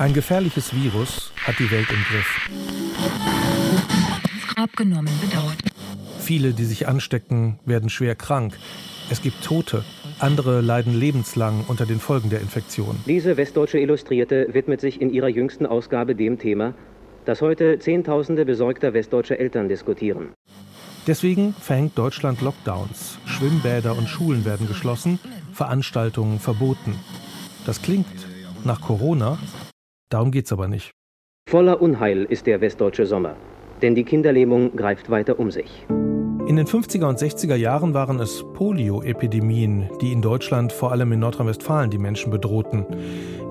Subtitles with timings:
[0.00, 2.48] Ein gefährliches Virus hat die Welt im Griff.
[4.56, 5.58] Abgenommen bedauert.
[6.18, 8.54] Viele, die sich anstecken, werden schwer krank.
[9.10, 9.84] Es gibt Tote.
[10.18, 12.96] Andere leiden lebenslang unter den Folgen der Infektion.
[13.04, 16.72] Diese Westdeutsche Illustrierte widmet sich in ihrer jüngsten Ausgabe dem Thema,
[17.26, 20.30] das heute Zehntausende besorgter westdeutscher Eltern diskutieren.
[21.06, 23.18] Deswegen verhängt Deutschland Lockdowns.
[23.26, 25.18] Schwimmbäder und Schulen werden geschlossen,
[25.52, 26.94] Veranstaltungen verboten.
[27.66, 28.06] Das klingt
[28.64, 29.38] nach Corona,
[30.10, 30.92] darum geht's aber nicht.
[31.48, 33.36] Voller Unheil ist der westdeutsche Sommer,
[33.82, 35.86] denn die Kinderlähmung greift weiter um sich.
[36.50, 41.20] In den 50er und 60er Jahren waren es Polio-Epidemien, die in Deutschland, vor allem in
[41.20, 42.86] Nordrhein-Westfalen, die Menschen bedrohten.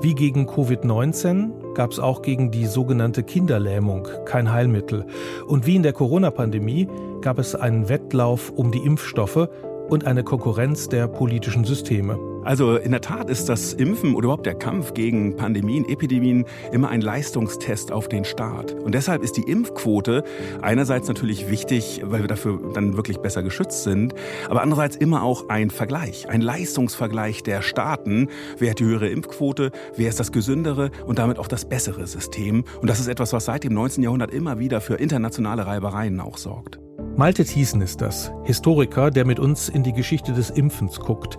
[0.02, 5.06] Wie gegen Covid-19 gab es auch gegen die sogenannte Kinderlähmung kein Heilmittel.
[5.48, 6.90] Und wie in der Corona-Pandemie
[7.22, 9.48] gab es einen Wettlauf um die Impfstoffe
[9.90, 12.18] und eine Konkurrenz der politischen Systeme.
[12.44, 16.90] Also in der Tat ist das Impfen oder überhaupt der Kampf gegen Pandemien, Epidemien immer
[16.90, 18.72] ein Leistungstest auf den Staat.
[18.72, 20.24] Und deshalb ist die Impfquote
[20.62, 24.16] einerseits natürlich wichtig, weil wir dafür dann wirklich besser geschützt sind,
[24.50, 28.30] aber andererseits immer auch ein Vergleich, ein Leistungsvergleich der Staaten.
[28.58, 32.64] Wer hat die höhere Impfquote, wer ist das gesündere und damit auch das bessere System.
[32.82, 34.04] Und das ist etwas, was seit dem 19.
[34.04, 36.80] Jahrhundert immer wieder für internationale Reibereien auch sorgt.
[37.20, 41.38] Malte Thiessen ist das, Historiker, der mit uns in die Geschichte des Impfens guckt.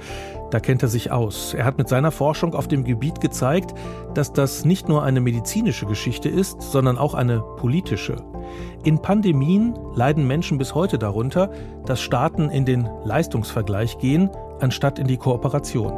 [0.51, 1.55] Da kennt er sich aus.
[1.55, 3.73] Er hat mit seiner Forschung auf dem Gebiet gezeigt,
[4.13, 8.17] dass das nicht nur eine medizinische Geschichte ist, sondern auch eine politische.
[8.85, 11.51] In Pandemien leiden Menschen bis heute darunter,
[11.87, 14.29] dass Staaten in den Leistungsvergleich gehen,
[14.61, 15.95] anstatt in die Kooperation.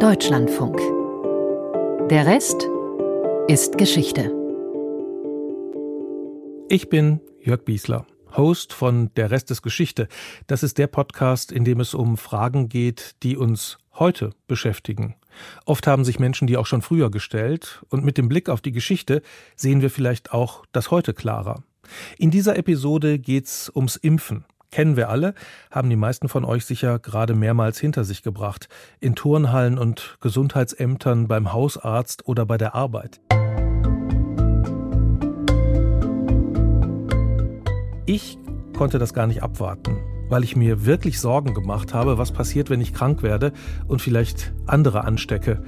[0.00, 0.76] Deutschlandfunk.
[2.10, 2.68] Der Rest
[3.46, 4.34] ist Geschichte.
[6.68, 8.06] Ich bin Jörg Biesler.
[8.36, 10.08] Host von Der Rest ist Geschichte.
[10.46, 15.14] Das ist der Podcast, in dem es um Fragen geht, die uns heute beschäftigen.
[15.64, 18.72] Oft haben sich Menschen die auch schon früher gestellt und mit dem Blick auf die
[18.72, 19.22] Geschichte
[19.56, 21.62] sehen wir vielleicht auch das heute klarer.
[22.18, 24.44] In dieser Episode geht's ums Impfen.
[24.70, 25.34] Kennen wir alle,
[25.70, 28.68] haben die meisten von euch sicher gerade mehrmals hinter sich gebracht.
[29.00, 33.20] In Turnhallen und Gesundheitsämtern, beim Hausarzt oder bei der Arbeit.
[38.12, 38.38] Ich
[38.76, 39.96] konnte das gar nicht abwarten,
[40.28, 43.52] weil ich mir wirklich Sorgen gemacht habe, was passiert, wenn ich krank werde
[43.86, 45.62] und vielleicht andere anstecke.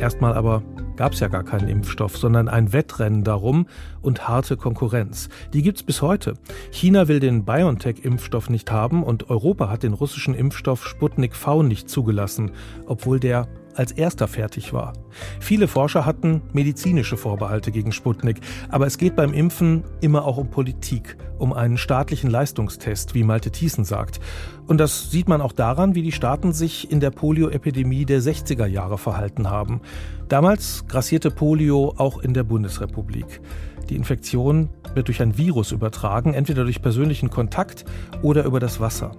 [0.00, 0.62] Erstmal aber
[0.98, 3.68] gab es ja gar keinen Impfstoff, sondern ein Wettrennen darum
[4.02, 5.28] und harte Konkurrenz.
[5.52, 6.34] Die gibt's bis heute.
[6.72, 11.88] China will den BioNTech-Impfstoff nicht haben und Europa hat den russischen Impfstoff Sputnik V nicht
[11.88, 12.50] zugelassen,
[12.86, 14.92] obwohl der als erster fertig war.
[15.38, 20.50] Viele Forscher hatten medizinische Vorbehalte gegen Sputnik, aber es geht beim Impfen immer auch um
[20.50, 24.18] Politik, um einen staatlichen Leistungstest, wie Malte Thiessen sagt.
[24.66, 28.66] Und das sieht man auch daran, wie die Staaten sich in der Polioepidemie der 60er
[28.66, 29.80] Jahre verhalten haben.
[30.28, 33.40] Damals grassierte Polio auch in der Bundesrepublik.
[33.88, 37.86] Die Infektion wird durch ein Virus übertragen, entweder durch persönlichen Kontakt
[38.22, 39.12] oder über das Wasser.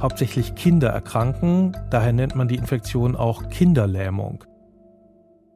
[0.00, 4.44] Hauptsächlich Kinder erkranken, daher nennt man die Infektion auch Kinderlähmung.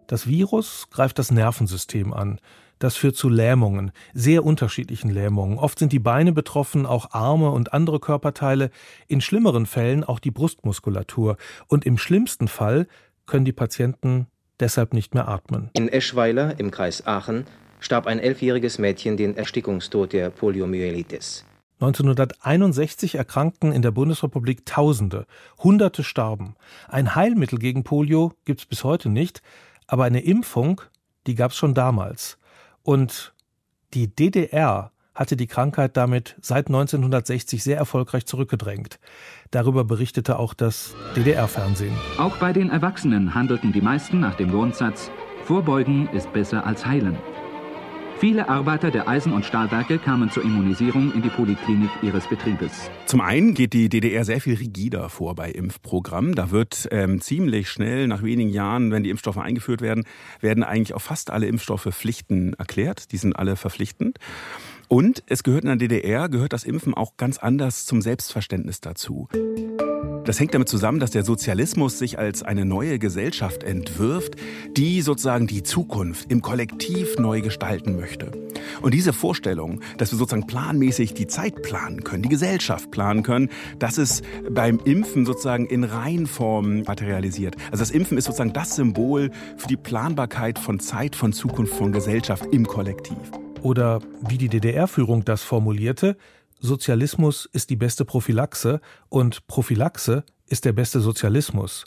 [0.09, 2.41] Das Virus greift das Nervensystem an.
[2.81, 5.59] Das führt zu Lähmungen, sehr unterschiedlichen Lähmungen.
[5.59, 8.71] Oft sind die Beine betroffen, auch Arme und andere Körperteile,
[9.07, 11.37] in schlimmeren Fällen auch die Brustmuskulatur.
[11.69, 12.89] Und im schlimmsten Fall
[13.25, 14.27] können die Patienten
[14.61, 15.71] deshalb nicht mehr atmen.
[15.73, 17.47] In Eschweiler im Kreis Aachen
[17.81, 21.45] starb ein elfjähriges Mädchen den Erstickungstod der Poliomyelitis.
[21.79, 25.27] 1961 erkrankten in der Bundesrepublik Tausende,
[25.59, 26.57] Hunderte starben.
[26.89, 29.43] Ein Heilmittel gegen Polio gibt es bis heute nicht,
[29.87, 30.81] aber eine Impfung,
[31.27, 32.39] die gab es schon damals.
[32.83, 33.35] Und
[33.93, 39.01] die DDR hatte die Krankheit damit seit 1960 sehr erfolgreich zurückgedrängt.
[39.51, 41.97] Darüber berichtete auch das DDR-Fernsehen.
[42.19, 45.11] Auch bei den Erwachsenen handelten die meisten nach dem Grundsatz,
[45.45, 47.17] Vorbeugen ist besser als heilen.
[48.19, 52.91] Viele Arbeiter der Eisen- und Stahlwerke kamen zur Immunisierung in die Poliklinik ihres Betriebes.
[53.05, 56.35] Zum einen geht die DDR sehr viel rigider vor bei Impfprogrammen.
[56.35, 60.05] Da wird ähm, ziemlich schnell, nach wenigen Jahren, wenn die Impfstoffe eingeführt werden,
[60.41, 63.13] werden eigentlich auf fast alle Impfstoffe Pflichten erklärt.
[63.13, 64.19] Die sind alle verpflichtend.
[64.89, 69.29] Und es gehört in der DDR, gehört das Impfen auch ganz anders zum Selbstverständnis dazu.
[70.25, 74.35] Das hängt damit zusammen, dass der Sozialismus sich als eine neue Gesellschaft entwirft,
[74.77, 78.33] die sozusagen die Zukunft im Kollektiv neu gestalten möchte.
[78.83, 83.51] Und diese Vorstellung, dass wir sozusagen planmäßig die Zeit planen können, die Gesellschaft planen können,
[83.79, 87.55] das ist beim Impfen sozusagen in Reihenform materialisiert.
[87.71, 91.93] Also das Impfen ist sozusagen das Symbol für die Planbarkeit von Zeit, von Zukunft, von
[91.93, 93.17] Gesellschaft im Kollektiv.
[93.67, 96.17] Oder wie die DDR-Führung das formulierte,
[96.61, 101.85] Sozialismus ist die beste Prophylaxe und Prophylaxe ist der beste Sozialismus.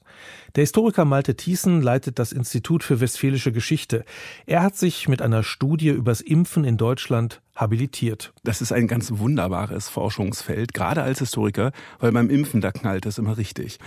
[0.55, 4.03] Der Historiker Malte Thiessen leitet das Institut für Westfälische Geschichte.
[4.45, 8.33] Er hat sich mit einer Studie übers Impfen in Deutschland habilitiert.
[8.43, 13.17] Das ist ein ganz wunderbares Forschungsfeld, gerade als Historiker, weil beim Impfen, da knallt es
[13.17, 13.79] immer richtig.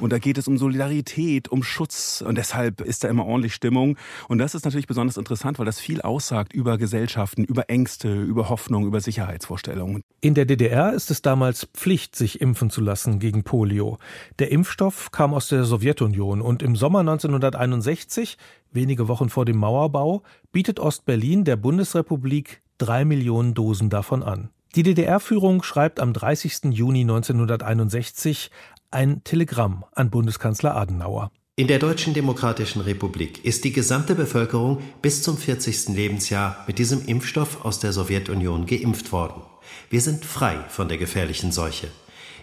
[0.00, 3.96] Und da geht es um Solidarität, um Schutz und deshalb ist da immer ordentlich Stimmung.
[4.28, 8.48] Und das ist natürlich besonders interessant, weil das viel aussagt über Gesellschaften, über Ängste, über
[8.48, 10.02] Hoffnung, über Sicherheitsvorstellungen.
[10.20, 13.98] In der DDR ist es damals Pflicht, sich impfen zu lassen gegen Polio.
[14.38, 18.36] Der Impfstoff kam aus der Sowjetunion und im Sommer 1961,
[18.72, 20.22] wenige Wochen vor dem Mauerbau,
[20.52, 24.50] bietet Ostberlin der Bundesrepublik drei Millionen Dosen davon an.
[24.76, 26.72] Die DDR-Führung schreibt am 30.
[26.72, 28.50] Juni 1961
[28.90, 31.30] ein Telegramm an Bundeskanzler Adenauer.
[31.56, 35.88] In der Deutschen Demokratischen Republik ist die gesamte Bevölkerung bis zum 40.
[35.88, 39.42] Lebensjahr mit diesem Impfstoff aus der Sowjetunion geimpft worden.
[39.90, 41.88] Wir sind frei von der gefährlichen Seuche.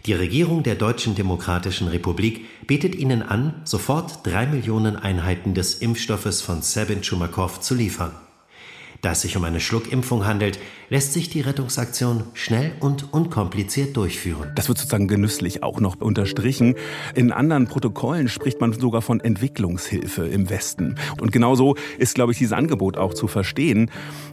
[0.06, 6.42] Die Regierung der Deutschen Demokratischen Republik bietet Ihnen an, sofort drei Millionen Einheiten des Impfstoffes
[6.42, 8.12] von Sabin Chumakov zu liefern.
[9.02, 10.60] Da es sich um eine Schluckimpfung handelt,
[10.90, 14.52] lässt sich die Rettungsaktion schnell und unkompliziert durchführen.
[14.56, 16.76] Das wird sozusagen genüsslich auch noch unterstrichen.
[17.14, 20.96] In anderen Protokollen spricht man sogar von Entwicklungshilfe im Westen.
[21.20, 23.92] Und genauso ist, glaube ich, dieses Angebot auch zu verstehen.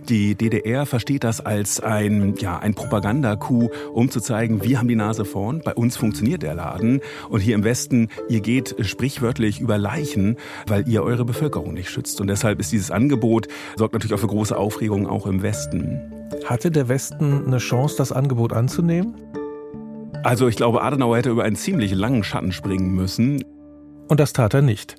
[0.09, 4.97] Die DDR versteht das als ein, ja, ein Propagandacoup, um zu zeigen, wir haben die
[4.97, 7.01] Nase vorn, bei uns funktioniert der Laden.
[7.29, 10.37] Und hier im Westen, ihr geht sprichwörtlich über Leichen,
[10.67, 12.21] weil ihr eure Bevölkerung nicht schützt.
[12.21, 16.24] Und deshalb ist dieses Angebot, sorgt natürlich auch für große Aufregung auch im Westen.
[16.45, 19.15] Hatte der Westen eine Chance, das Angebot anzunehmen?
[20.23, 23.45] Also ich glaube, Adenauer hätte über einen ziemlich langen Schatten springen müssen.
[24.09, 24.97] Und das tat er nicht.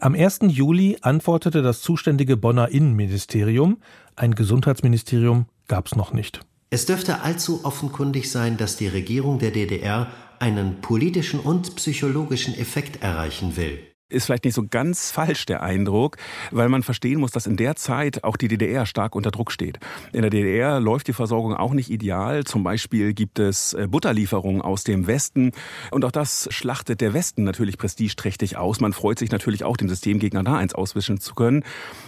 [0.00, 0.40] Am 1.
[0.48, 3.78] Juli antwortete das zuständige Bonner Innenministerium,
[4.16, 6.40] ein Gesundheitsministerium gab es noch nicht.
[6.70, 10.08] Es dürfte allzu offenkundig sein, dass die Regierung der DDR
[10.40, 13.78] einen politischen und psychologischen Effekt erreichen will
[14.10, 16.16] ist vielleicht nicht so ganz falsch der Eindruck,
[16.50, 19.78] weil man verstehen muss, dass in der Zeit auch die DDR stark unter Druck steht.
[20.12, 22.44] In der DDR läuft die Versorgung auch nicht ideal.
[22.44, 25.52] Zum Beispiel gibt es äh, Butterlieferungen aus dem Westen
[25.90, 28.80] und auch das schlachtet der Westen natürlich prestigeträchtig aus.
[28.80, 31.64] Man freut sich natürlich auch, dem Systemgegner da eins auswischen zu können.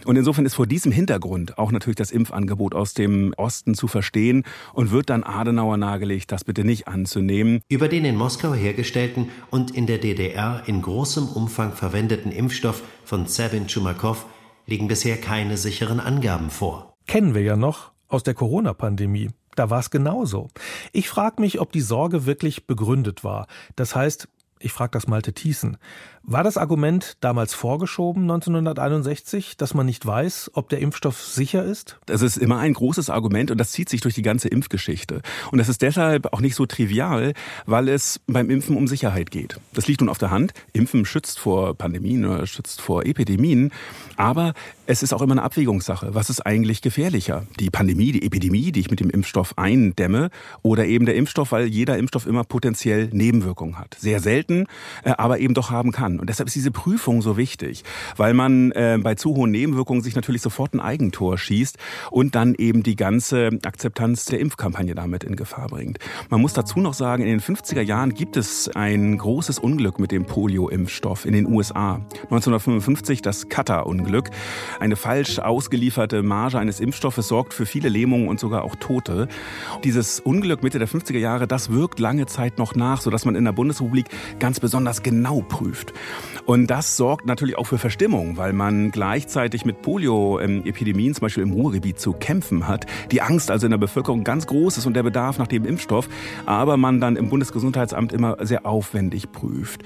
[0.06, 4.44] Und insofern ist vor diesem Hintergrund auch natürlich das Impfangebot aus dem Osten zu verstehen
[4.72, 7.60] und wird dann Adenauer nahegelegt, das bitte nicht anzunehmen.
[7.68, 13.26] Über den in Moskau hergestellten und in der DDR in großem Umfang verwendeten Impfstoff von
[13.26, 14.26] Sabin Chumakov
[14.66, 16.94] liegen bisher keine sicheren Angaben vor.
[17.08, 19.30] Kennen wir ja noch aus der Corona-Pandemie.
[19.56, 20.48] Da war es genauso.
[20.92, 23.48] Ich frage mich, ob die Sorge wirklich begründet war.
[23.74, 24.28] Das heißt,
[24.60, 25.78] ich frage das Malte Thiessen.
[26.22, 31.98] War das Argument damals vorgeschoben, 1961, dass man nicht weiß, ob der Impfstoff sicher ist?
[32.06, 35.22] Das ist immer ein großes Argument und das zieht sich durch die ganze Impfgeschichte.
[35.50, 37.32] Und das ist deshalb auch nicht so trivial,
[37.64, 39.58] weil es beim Impfen um Sicherheit geht.
[39.72, 40.52] Das liegt nun auf der Hand.
[40.74, 43.72] Impfen schützt vor Pandemien oder schützt vor Epidemien.
[44.16, 44.52] Aber
[44.84, 46.14] es ist auch immer eine Abwägungssache.
[46.14, 47.46] Was ist eigentlich gefährlicher?
[47.58, 50.30] Die Pandemie, die Epidemie, die ich mit dem Impfstoff eindämme
[50.62, 53.96] oder eben der Impfstoff, weil jeder Impfstoff immer potenziell Nebenwirkungen hat.
[53.98, 54.66] Sehr selten,
[55.04, 56.09] äh, aber eben doch haben kann.
[56.18, 57.84] Und deshalb ist diese Prüfung so wichtig,
[58.16, 61.78] weil man äh, bei zu hohen Nebenwirkungen sich natürlich sofort ein Eigentor schießt
[62.10, 65.98] und dann eben die ganze Akzeptanz der Impfkampagne damit in Gefahr bringt.
[66.30, 70.10] Man muss dazu noch sagen, in den 50er Jahren gibt es ein großes Unglück mit
[70.10, 72.00] dem Polio-Impfstoff in den USA.
[72.24, 74.30] 1955 das Qatar-Unglück.
[74.78, 79.28] Eine falsch ausgelieferte Marge eines Impfstoffes sorgt für viele Lähmungen und sogar auch Tote.
[79.84, 83.44] Dieses Unglück Mitte der 50er Jahre, das wirkt lange Zeit noch nach, sodass man in
[83.44, 84.06] der Bundesrepublik
[84.38, 85.92] ganz besonders genau prüft.
[86.46, 91.52] Und das sorgt natürlich auch für Verstimmung, weil man gleichzeitig mit Polio-Epidemien, zum Beispiel im
[91.52, 92.86] Ruhrgebiet, zu kämpfen hat.
[93.10, 96.08] Die Angst also in der Bevölkerung ganz groß ist und der Bedarf nach dem Impfstoff,
[96.46, 99.84] aber man dann im Bundesgesundheitsamt immer sehr aufwendig prüft.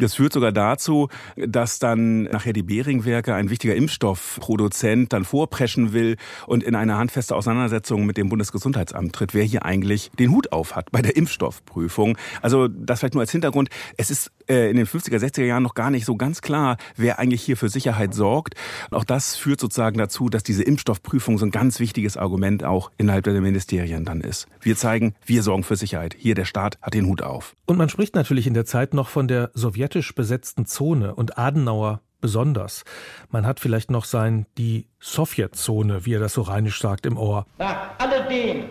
[0.00, 6.16] Das führt sogar dazu, dass dann nachher die Behring-Werke, ein wichtiger Impfstoffproduzent, dann vorpreschen will
[6.46, 10.76] und in eine handfeste Auseinandersetzung mit dem Bundesgesundheitsamt tritt, wer hier eigentlich den Hut auf
[10.76, 12.16] hat bei der Impfstoffprüfung.
[12.42, 13.70] Also das vielleicht nur als Hintergrund.
[13.96, 17.18] Es ist äh, in den 50er, 60er Jahren noch gar nicht so ganz klar, wer
[17.18, 18.54] eigentlich hier für Sicherheit sorgt.
[18.90, 22.90] Und auch das führt sozusagen dazu, dass diese Impfstoffprüfung so ein ganz wichtiges Argument auch
[22.98, 24.46] innerhalb der Ministerien dann ist.
[24.60, 26.14] Wir zeigen, wir sorgen für Sicherheit.
[26.18, 27.54] Hier der Staat hat den Hut auf.
[27.66, 29.50] Und man spricht natürlich in der Zeit noch von der
[29.88, 32.84] sowjetisch besetzten Zone und Adenauer besonders.
[33.30, 37.46] Man hat vielleicht noch sein die Sowjetzone, wie er das so rheinisch sagt, im Ohr.
[37.58, 38.64] Nach alledem,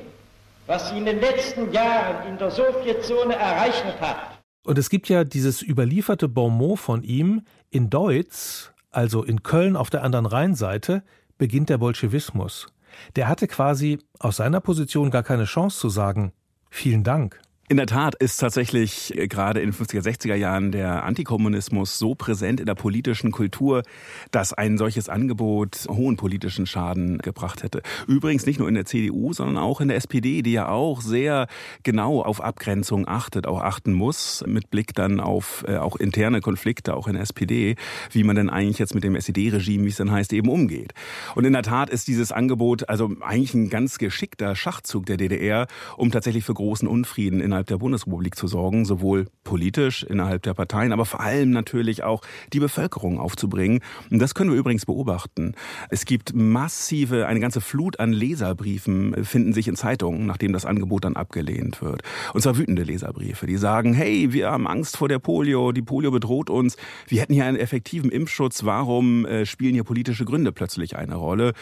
[0.68, 4.18] was sie in den letzten Jahren in der Sowjetzone erreicht hat,
[4.64, 9.90] und es gibt ja dieses überlieferte Bonmot von ihm, in Deutz, also in Köln auf
[9.90, 11.04] der anderen Rheinseite,
[11.38, 12.68] beginnt der Bolschewismus.
[13.16, 16.34] Der hatte quasi aus seiner Position gar keine Chance zu sagen,
[16.70, 17.40] vielen Dank.
[17.70, 22.16] In der Tat ist tatsächlich äh, gerade in den 50er, 60er Jahren der Antikommunismus so
[22.16, 23.84] präsent in der politischen Kultur,
[24.32, 27.82] dass ein solches Angebot hohen politischen Schaden gebracht hätte.
[28.08, 31.48] Übrigens nicht nur in der CDU, sondern auch in der SPD, die ja auch sehr
[31.84, 36.96] genau auf Abgrenzung achtet, auch achten muss, mit Blick dann auf äh, auch interne Konflikte,
[36.96, 37.76] auch in der SPD,
[38.12, 40.94] wie man denn eigentlich jetzt mit dem SED-Regime, wie es dann heißt, eben umgeht.
[41.36, 45.68] Und in der Tat ist dieses Angebot also eigentlich ein ganz geschickter Schachzug der DDR,
[45.98, 50.54] um tatsächlich für großen Unfrieden in innerhalb der Bundesrepublik zu sorgen, sowohl politisch innerhalb der
[50.54, 52.22] Parteien, aber vor allem natürlich auch
[52.54, 53.80] die Bevölkerung aufzubringen.
[54.12, 55.56] Und das können wir übrigens beobachten.
[55.90, 61.06] Es gibt massive, eine ganze Flut an Leserbriefen finden sich in Zeitungen, nachdem das Angebot
[61.06, 62.04] dann abgelehnt wird.
[62.36, 66.12] Und zwar wütende Leserbriefe, die sagen, hey, wir haben Angst vor der Polio, die Polio
[66.12, 70.96] bedroht uns, wir hätten hier einen effektiven Impfschutz, warum äh, spielen hier politische Gründe plötzlich
[70.96, 71.54] eine Rolle?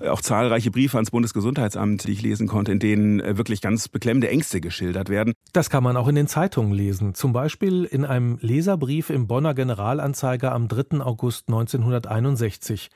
[0.00, 4.30] Auch zahlreiche Briefe ans Bundesgesundheitsamt, die ich lesen konnte, in denen äh, wirklich ganz beklemmende
[4.30, 5.34] Ängste geschildert werden.
[5.52, 9.54] Das kann man auch in den Zeitungen lesen, zum Beispiel in einem Leserbrief im Bonner
[9.54, 11.00] Generalanzeiger am 3.
[11.02, 12.90] August 1961.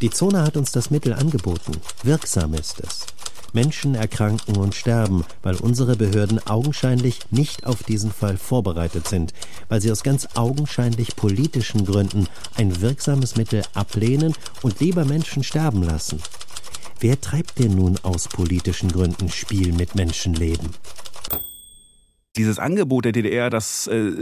[0.00, 1.72] Die Zone hat uns das Mittel angeboten.
[2.02, 3.06] Wirksam ist es.
[3.52, 9.32] Menschen erkranken und sterben, weil unsere Behörden augenscheinlich nicht auf diesen Fall vorbereitet sind,
[9.68, 15.82] weil sie aus ganz augenscheinlich politischen Gründen ein wirksames Mittel ablehnen und lieber Menschen sterben
[15.82, 16.20] lassen.
[17.00, 20.70] Wer treibt denn nun aus politischen Gründen Spiel mit Menschenleben?
[22.36, 24.12] Dieses Angebot der DDR, das äh,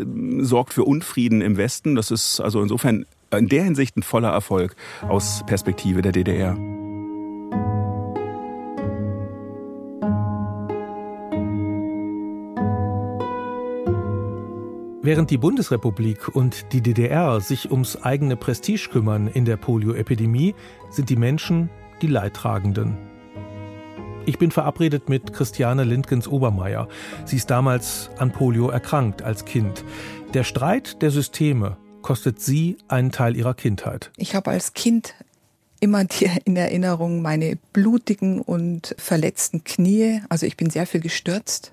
[0.40, 1.94] sorgt für Unfrieden im Westen.
[1.94, 4.74] Das ist also insofern in der Hinsicht ein voller Erfolg
[5.06, 6.56] aus Perspektive der DDR.
[15.02, 20.54] Während die Bundesrepublik und die DDR sich ums eigene Prestige kümmern in der Polioepidemie,
[20.90, 21.68] sind die Menschen
[22.00, 23.07] die Leidtragenden.
[24.28, 26.86] Ich bin verabredet mit Christiane Lindgens Obermeier.
[27.24, 29.82] Sie ist damals an Polio erkrankt als Kind.
[30.34, 34.10] Der Streit der Systeme kostet sie einen Teil ihrer Kindheit.
[34.18, 35.14] Ich habe als Kind
[35.80, 40.20] immer die in Erinnerung meine blutigen und verletzten Knie.
[40.28, 41.72] Also ich bin sehr viel gestürzt.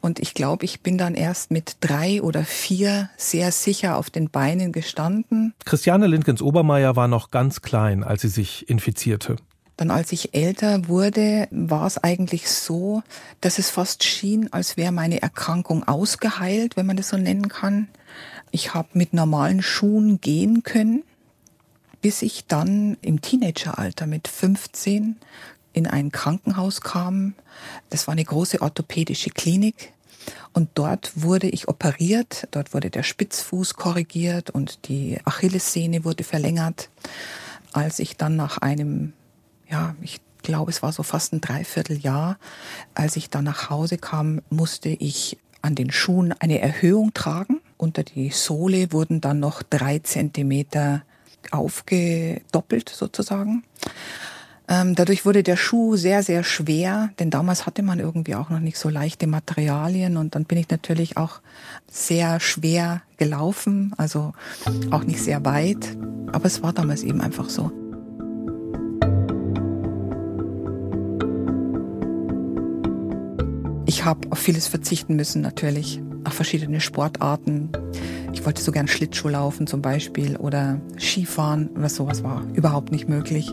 [0.00, 4.30] Und ich glaube, ich bin dann erst mit drei oder vier sehr sicher auf den
[4.30, 5.52] Beinen gestanden.
[5.64, 9.34] Christiane Lindgens Obermeier war noch ganz klein, als sie sich infizierte.
[9.78, 13.04] Dann als ich älter wurde, war es eigentlich so,
[13.40, 17.86] dass es fast schien, als wäre meine Erkrankung ausgeheilt, wenn man das so nennen kann.
[18.50, 21.04] Ich habe mit normalen Schuhen gehen können,
[22.00, 25.14] bis ich dann im Teenageralter mit 15
[25.72, 27.34] in ein Krankenhaus kam.
[27.88, 29.92] Das war eine große orthopädische Klinik.
[30.52, 36.90] Und dort wurde ich operiert, dort wurde der Spitzfuß korrigiert und die Achillessehne wurde verlängert.
[37.72, 39.12] Als ich dann nach einem
[39.70, 42.38] ja, ich glaube, es war so fast ein Dreivierteljahr.
[42.94, 47.60] Als ich dann nach Hause kam, musste ich an den Schuhen eine Erhöhung tragen.
[47.76, 51.02] Unter die Sohle wurden dann noch drei Zentimeter
[51.50, 53.64] aufgedoppelt sozusagen.
[54.70, 58.60] Ähm, dadurch wurde der Schuh sehr, sehr schwer, denn damals hatte man irgendwie auch noch
[58.60, 61.40] nicht so leichte Materialien und dann bin ich natürlich auch
[61.90, 64.34] sehr schwer gelaufen, also
[64.90, 65.96] auch nicht sehr weit,
[66.32, 67.87] aber es war damals eben einfach so.
[73.88, 77.70] Ich habe auf vieles verzichten müssen natürlich, auf verschiedene Sportarten.
[78.34, 83.08] Ich wollte so gern Schlittschuh laufen zum Beispiel oder Skifahren oder sowas war überhaupt nicht
[83.08, 83.50] möglich.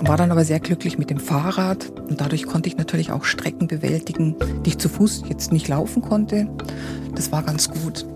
[0.00, 3.68] War dann aber sehr glücklich mit dem Fahrrad und dadurch konnte ich natürlich auch Strecken
[3.68, 4.34] bewältigen,
[4.64, 6.48] die ich zu Fuß jetzt nicht laufen konnte.
[7.14, 8.06] Das war ganz gut.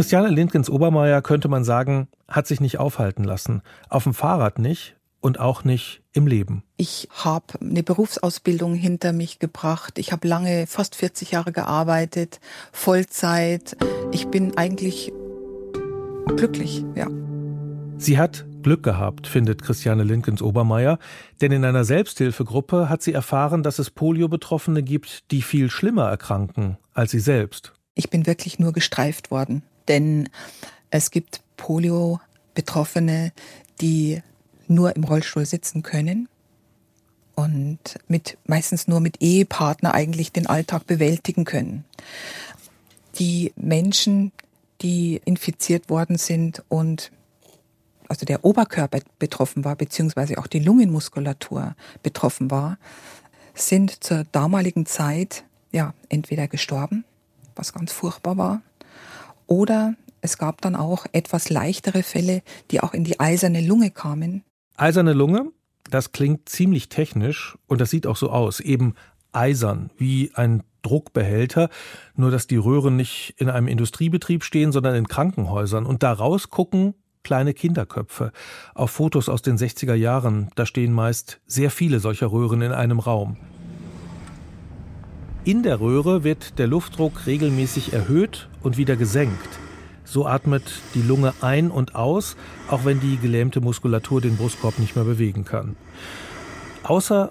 [0.00, 3.60] Christiane Lindgens Obermeier könnte man sagen, hat sich nicht aufhalten lassen.
[3.90, 6.62] Auf dem Fahrrad nicht und auch nicht im Leben.
[6.78, 9.98] Ich habe eine Berufsausbildung hinter mich gebracht.
[9.98, 12.40] Ich habe lange, fast 40 Jahre gearbeitet,
[12.72, 13.76] Vollzeit.
[14.10, 15.12] Ich bin eigentlich
[16.34, 17.06] glücklich, ja.
[17.98, 20.98] Sie hat Glück gehabt, findet Christiane Lindgens Obermeier,
[21.42, 26.78] denn in einer Selbsthilfegruppe hat sie erfahren, dass es Polio-Betroffene gibt, die viel schlimmer erkranken
[26.94, 27.74] als sie selbst.
[27.94, 29.62] Ich bin wirklich nur gestreift worden.
[29.90, 30.28] Denn
[30.90, 33.32] es gibt Polio-Betroffene,
[33.80, 34.22] die
[34.68, 36.28] nur im Rollstuhl sitzen können
[37.34, 41.84] und mit, meistens nur mit Ehepartner eigentlich den Alltag bewältigen können.
[43.18, 44.30] Die Menschen,
[44.80, 47.10] die infiziert worden sind und
[48.08, 52.78] also der Oberkörper betroffen war, beziehungsweise auch die Lungenmuskulatur betroffen war,
[53.54, 55.42] sind zur damaligen Zeit
[55.72, 57.04] ja entweder gestorben,
[57.56, 58.62] was ganz furchtbar war,
[59.50, 64.44] oder es gab dann auch etwas leichtere Fälle, die auch in die eiserne Lunge kamen.
[64.76, 65.50] Eiserne Lunge,
[65.90, 68.94] das klingt ziemlich technisch und das sieht auch so aus, eben
[69.32, 71.68] eisern, wie ein Druckbehälter,
[72.14, 76.94] nur dass die Röhren nicht in einem Industriebetrieb stehen, sondern in Krankenhäusern und da rausgucken
[77.22, 78.32] kleine Kinderköpfe.
[78.74, 82.98] Auf Fotos aus den 60er Jahren, da stehen meist sehr viele solcher Röhren in einem
[82.98, 83.36] Raum.
[85.42, 89.48] In der Röhre wird der Luftdruck regelmäßig erhöht und wieder gesenkt.
[90.04, 92.36] So atmet die Lunge ein und aus,
[92.68, 95.76] auch wenn die gelähmte Muskulatur den Brustkorb nicht mehr bewegen kann.
[96.82, 97.30] Außer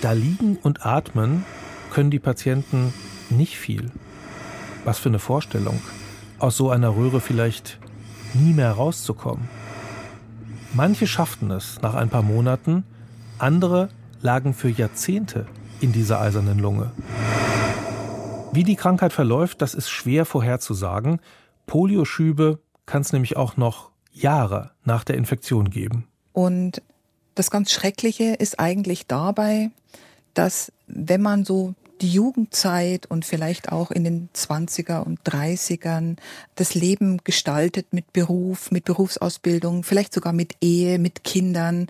[0.00, 1.44] da liegen und atmen
[1.90, 2.94] können die Patienten
[3.28, 3.90] nicht viel.
[4.84, 5.82] Was für eine Vorstellung,
[6.38, 7.78] aus so einer Röhre vielleicht
[8.32, 9.46] nie mehr rauszukommen.
[10.72, 12.84] Manche schafften es nach ein paar Monaten,
[13.38, 13.90] andere
[14.22, 15.46] lagen für Jahrzehnte
[15.80, 16.90] in dieser eisernen Lunge.
[18.52, 21.20] Wie die Krankheit verläuft, das ist schwer vorherzusagen.
[21.66, 26.06] Polioschübe kann es nämlich auch noch Jahre nach der Infektion geben.
[26.32, 26.82] Und
[27.34, 29.70] das ganz Schreckliche ist eigentlich dabei,
[30.34, 36.16] dass wenn man so die Jugendzeit und vielleicht auch in den 20er und 30ern
[36.54, 41.86] das Leben gestaltet mit Beruf, mit Berufsausbildung, vielleicht sogar mit Ehe, mit Kindern,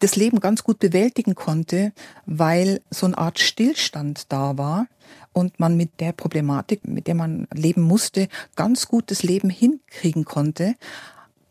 [0.00, 1.92] das Leben ganz gut bewältigen konnte,
[2.26, 4.86] weil so eine Art Stillstand da war
[5.32, 10.24] und man mit der Problematik, mit der man leben musste, ganz gut das Leben hinkriegen
[10.24, 10.74] konnte.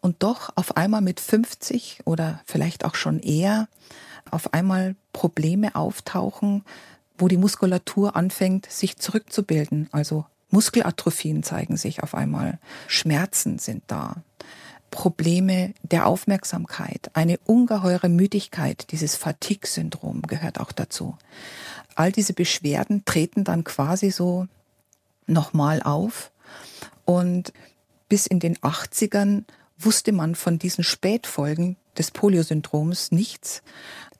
[0.02, 3.68] Und doch auf einmal mit 50 oder vielleicht auch schon eher
[4.32, 6.64] auf einmal Probleme auftauchen,
[7.18, 9.90] wo die Muskulatur anfängt, sich zurückzubilden.
[9.92, 14.24] Also Muskelatrophien zeigen sich auf einmal, Schmerzen sind da.
[14.92, 21.18] Probleme der Aufmerksamkeit, eine ungeheure Müdigkeit, dieses Fatigue-Syndrom gehört auch dazu.
[21.96, 24.48] All diese Beschwerden treten dann quasi so
[25.28, 26.32] nochmal auf
[27.06, 27.54] und
[28.08, 29.44] bis in den 80ern
[29.78, 33.62] wusste man von diesen Spätfolgen des Poliosyndroms nichts,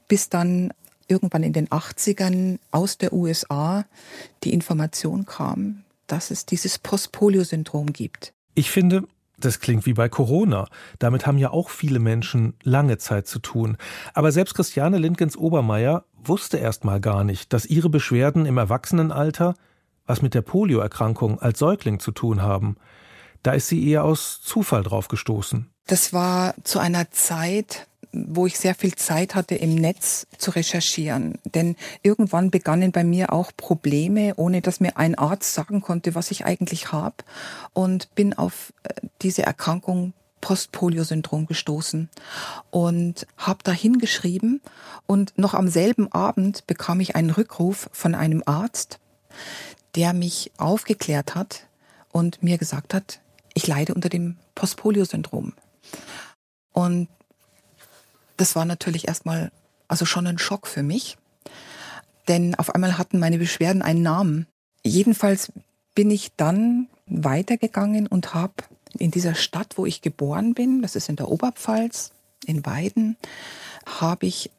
[0.08, 0.72] bis dann
[1.08, 3.86] irgendwann in den 80ern aus der USA
[4.44, 8.34] die Information kam, dass es dieses Postpolio-Syndrom gibt.
[8.56, 9.08] Ich finde,
[9.40, 10.68] das klingt wie bei Corona.
[11.00, 13.78] Damit haben ja auch viele Menschen lange Zeit zu tun.
[14.14, 19.56] Aber selbst Christiane Lindgens Obermeier wusste erst mal gar nicht, dass ihre Beschwerden im Erwachsenenalter
[20.06, 22.78] was mit der Polioerkrankung als Säugling zu tun haben.
[23.44, 25.70] Da ist sie eher aus Zufall drauf gestoßen.
[25.86, 31.38] Das war zu einer Zeit, wo ich sehr viel Zeit hatte, im Netz zu recherchieren.
[31.44, 36.32] Denn irgendwann begannen bei mir auch Probleme, ohne dass mir ein Arzt sagen konnte, was
[36.32, 37.18] ich eigentlich habe.
[37.74, 42.10] Und bin auf äh, diese Erkrankung Postpolio-Syndrom gestoßen
[42.72, 44.62] und habe da hingeschrieben.
[45.06, 49.00] Und noch am selben Abend bekam ich einen Rückruf von einem Arzt,
[49.96, 51.68] der mich aufgeklärt hat
[52.12, 53.20] und mir gesagt hat,
[53.54, 55.54] ich leide unter dem Postpolio-Syndrom.
[56.72, 57.08] Und
[58.40, 59.52] das war natürlich erstmal
[59.88, 61.18] also schon ein Schock für mich,
[62.28, 64.48] denn auf einmal hatten meine Beschwerden einen Namen.
[64.84, 65.52] Jedenfalls
[65.96, 68.54] bin ich dann weitergegangen und habe
[68.98, 72.12] in dieser Stadt, wo ich geboren bin, das ist in der Oberpfalz,
[72.46, 73.18] in Weiden,
[73.86, 74.52] habe ich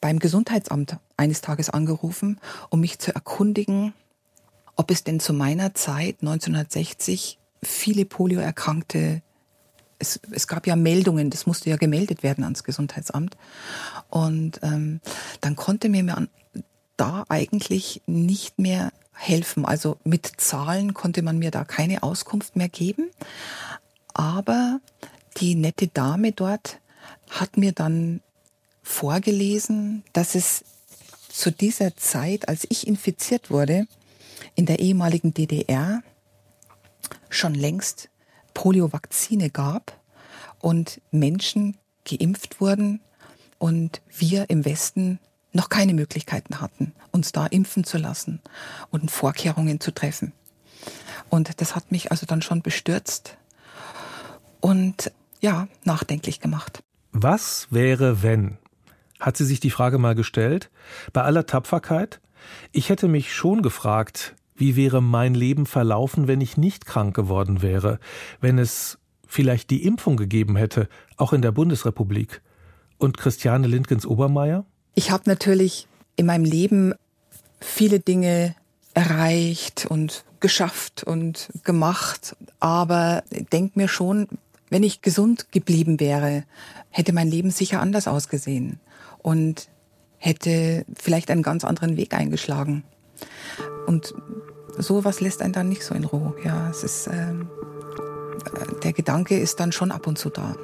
[0.00, 2.38] beim Gesundheitsamt eines Tages angerufen,
[2.70, 3.94] um mich zu erkundigen,
[4.76, 9.22] ob es denn zu meiner Zeit 1960 viele Polioerkrankte
[9.98, 13.36] es, es gab ja Meldungen, das musste ja gemeldet werden ans Gesundheitsamt.
[14.08, 15.00] Und ähm,
[15.40, 16.28] dann konnte mir man
[16.96, 19.64] da eigentlich nicht mehr helfen.
[19.64, 23.10] Also mit Zahlen konnte man mir da keine Auskunft mehr geben.
[24.14, 24.80] Aber
[25.38, 26.78] die nette Dame dort
[27.30, 28.20] hat mir dann
[28.82, 30.64] vorgelesen, dass es
[31.28, 33.86] zu dieser Zeit, als ich infiziert wurde,
[34.54, 36.02] in der ehemaligen DDR
[37.28, 38.08] schon längst
[38.56, 40.00] Poliovakzine gab
[40.60, 41.76] und Menschen
[42.08, 43.02] geimpft wurden
[43.58, 45.18] und wir im Westen
[45.52, 48.40] noch keine Möglichkeiten hatten, uns da impfen zu lassen
[48.90, 50.32] und Vorkehrungen zu treffen.
[51.28, 53.36] Und das hat mich also dann schon bestürzt
[54.60, 56.82] und ja, nachdenklich gemacht.
[57.12, 58.56] Was wäre, wenn?
[59.20, 60.70] Hat sie sich die Frage mal gestellt?
[61.12, 62.22] Bei aller Tapferkeit?
[62.72, 67.62] Ich hätte mich schon gefragt, wie wäre mein Leben verlaufen, wenn ich nicht krank geworden
[67.62, 67.98] wäre,
[68.40, 72.42] wenn es vielleicht die Impfung gegeben hätte, auch in der Bundesrepublik?
[72.98, 74.64] Und Christiane Lindgens Obermeier?
[74.94, 76.94] Ich habe natürlich in meinem Leben
[77.60, 78.54] viele Dinge
[78.94, 84.26] erreicht und geschafft und gemacht, aber denk mir schon,
[84.70, 86.44] wenn ich gesund geblieben wäre,
[86.88, 88.80] hätte mein Leben sicher anders ausgesehen
[89.18, 89.68] und
[90.18, 92.84] hätte vielleicht einen ganz anderen Weg eingeschlagen.
[93.86, 94.14] Und
[94.78, 96.34] sowas lässt einen dann nicht so in Ruhe.
[96.44, 97.48] Ja, es ist, ähm,
[98.82, 100.54] der Gedanke ist dann schon ab und zu da.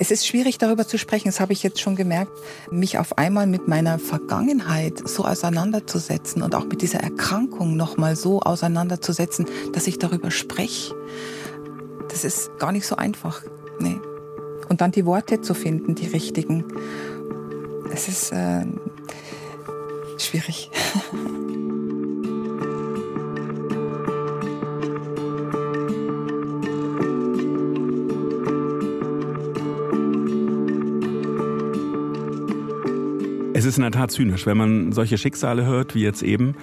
[0.00, 2.32] es ist schwierig darüber zu sprechen, das habe ich jetzt schon gemerkt,
[2.70, 8.40] mich auf einmal mit meiner Vergangenheit so auseinanderzusetzen und auch mit dieser Erkrankung nochmal so
[8.40, 10.94] auseinanderzusetzen, dass ich darüber spreche.
[12.08, 13.42] Das ist gar nicht so einfach.
[13.80, 14.00] Nee.
[14.68, 16.64] Und dann die Worte zu finden, die richtigen.
[17.92, 18.66] Es ist äh,
[20.22, 20.70] schwierig.
[33.58, 36.54] Es ist in der Tat zynisch, wenn man solche Schicksale hört, wie jetzt eben,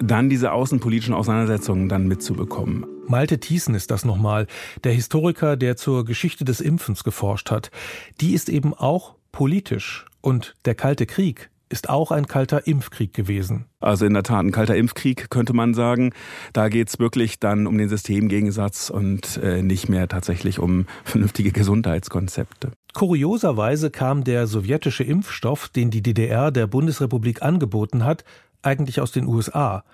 [0.00, 2.86] dann diese außenpolitischen Auseinandersetzungen dann mitzubekommen.
[3.08, 4.46] Malte Thiessen ist das nochmal,
[4.84, 7.72] der Historiker, der zur Geschichte des Impfens geforscht hat.
[8.20, 10.06] Die ist eben auch politisch.
[10.20, 13.66] Und der Kalte Krieg ist auch ein kalter Impfkrieg gewesen.
[13.80, 16.12] Also in der Tat ein kalter Impfkrieg könnte man sagen.
[16.52, 22.72] Da geht's wirklich dann um den Systemgegensatz und äh, nicht mehr tatsächlich um vernünftige Gesundheitskonzepte.
[22.94, 28.24] Kurioserweise kam der sowjetische Impfstoff, den die DDR der Bundesrepublik angeboten hat,
[28.62, 29.84] eigentlich aus den USA.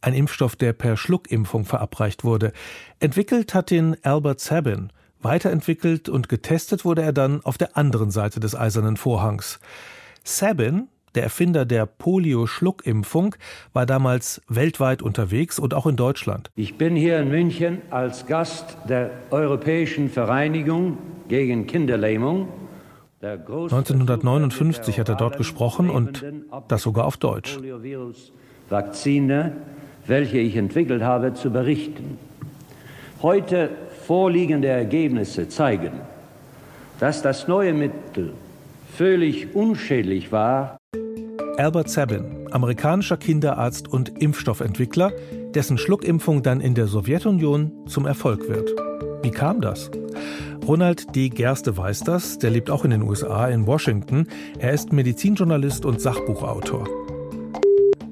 [0.00, 2.52] Ein Impfstoff, der per Schluckimpfung verabreicht wurde.
[3.00, 4.92] Entwickelt hat ihn Albert Sabin.
[5.20, 9.58] Weiterentwickelt und getestet wurde er dann auf der anderen Seite des eisernen Vorhangs.
[10.22, 13.34] Sabin, der Erfinder der Polio-Schluckimpfung,
[13.72, 16.50] war damals weltweit unterwegs und auch in Deutschland.
[16.54, 22.48] Ich bin hier in München als Gast der Europäischen Vereinigung gegen Kinderlähmung.
[23.20, 26.24] 1959 hat er dort gesprochen und
[26.68, 27.58] das sogar auf Deutsch.
[28.68, 29.56] Vakzine,
[30.06, 32.18] welche ich entwickelt habe, zu berichten.
[33.22, 33.70] Heute
[34.06, 35.90] vorliegende Ergebnisse zeigen,
[37.00, 38.32] dass das neue Mittel
[38.96, 40.77] völlig unschädlich war
[41.58, 45.12] Albert Sabin, amerikanischer Kinderarzt und Impfstoffentwickler,
[45.54, 48.70] dessen Schluckimpfung dann in der Sowjetunion zum Erfolg wird.
[49.24, 49.90] Wie kam das?
[50.64, 51.30] Ronald D.
[51.30, 54.28] Gerste weiß das, der lebt auch in den USA, in Washington.
[54.60, 56.86] Er ist Medizinjournalist und Sachbuchautor.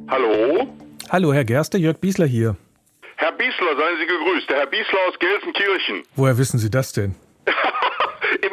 [0.08, 0.66] Hallo?
[1.08, 2.56] Hallo, Herr Gerste, Jörg Biesler hier.
[3.14, 4.50] Herr Biesler, seien Sie gegrüßt.
[4.50, 6.02] Der Herr Biesler aus Gelsenkirchen.
[6.16, 7.14] Woher wissen Sie das denn?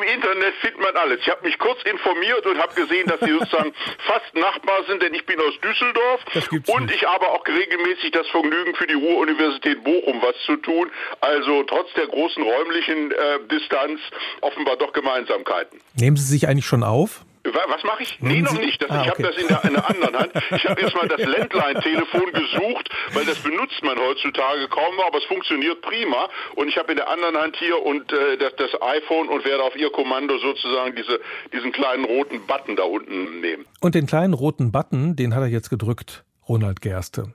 [0.04, 1.20] Im Internet findet man alles.
[1.22, 3.74] Ich habe mich kurz informiert und habe gesehen, dass Sie sozusagen
[4.06, 6.22] fast Nachbar sind, denn ich bin aus Düsseldorf
[6.68, 6.96] und nicht.
[6.96, 10.90] ich habe auch regelmäßig das Vergnügen für die Ruhr-Universität Bochum was zu tun.
[11.22, 13.16] Also trotz der großen räumlichen äh,
[13.52, 14.00] Distanz
[14.42, 15.80] offenbar doch Gemeinsamkeiten.
[15.96, 17.22] Nehmen Sie sich eigentlich schon auf?
[17.46, 18.18] Was mache ich?
[18.22, 18.82] Nee, noch nicht.
[18.82, 19.24] Das, Ah, ich okay.
[19.24, 20.32] habe das in der, in der anderen Hand.
[20.56, 25.18] Ich habe jetzt mal das Landline-Telefon gesucht, weil das benutzt man heutzutage kaum noch, aber
[25.18, 26.30] es funktioniert prima.
[26.56, 29.64] Und ich habe in der anderen Hand hier und äh, das, das iPhone und werde
[29.64, 31.20] auf Ihr Kommando sozusagen diese,
[31.52, 33.66] diesen kleinen roten Button da unten nehmen.
[33.82, 37.34] Und den kleinen roten Button, den hat er jetzt gedrückt, Ronald Gerste.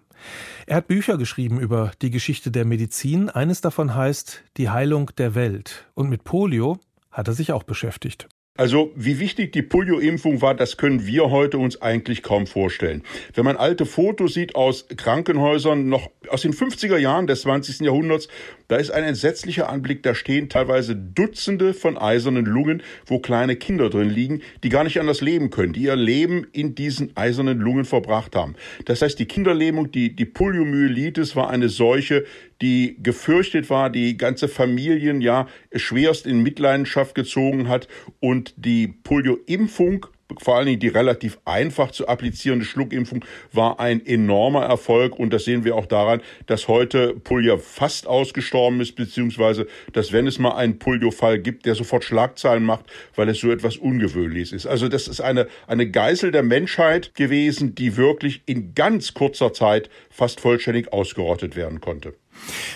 [0.66, 3.28] Er hat Bücher geschrieben über die Geschichte der Medizin.
[3.30, 5.86] Eines davon heißt Die Heilung der Welt.
[5.94, 6.78] Und mit Polio
[7.12, 8.26] hat er sich auch beschäftigt.
[8.58, 13.04] Also wie wichtig die Polio-Impfung war, das können wir heute uns eigentlich kaum vorstellen.
[13.32, 17.82] Wenn man alte Fotos sieht aus Krankenhäusern, noch aus den 50er Jahren des 20.
[17.82, 18.26] Jahrhunderts,
[18.66, 23.90] da ist ein entsetzlicher Anblick, da stehen teilweise Dutzende von eisernen Lungen, wo kleine Kinder
[23.90, 27.84] drin liegen, die gar nicht anders leben können, die ihr Leben in diesen eisernen Lungen
[27.84, 28.56] verbracht haben.
[28.86, 32.24] Das heißt, die Kinderlähmung, die, die Poliomyelitis war eine Seuche,
[32.60, 37.88] die gefürchtet war, die ganze Familien ja schwerst in Mitleidenschaft gezogen hat
[38.20, 44.64] und die Polio-Impfung vor allen Dingen die relativ einfach zu applizierende Schluckimpfung war ein enormer
[44.64, 50.12] Erfolg und das sehen wir auch daran, dass heute Polio fast ausgestorben ist, beziehungsweise dass
[50.12, 52.84] wenn es mal einen Polio-Fall gibt, der sofort Schlagzeilen macht,
[53.16, 54.66] weil es so etwas Ungewöhnliches ist.
[54.66, 59.88] Also das ist eine, eine Geißel der Menschheit gewesen, die wirklich in ganz kurzer Zeit
[60.10, 62.14] fast vollständig ausgerottet werden konnte.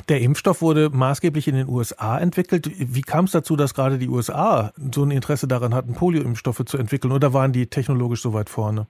[0.09, 2.71] Der Impfstoff wurde maßgeblich in den USA entwickelt.
[2.77, 6.79] Wie kam es dazu, dass gerade die USA so ein Interesse daran hatten, Polio-Impfstoffe zu
[6.79, 7.13] entwickeln?
[7.13, 8.87] Oder waren die technologisch so weit vorne?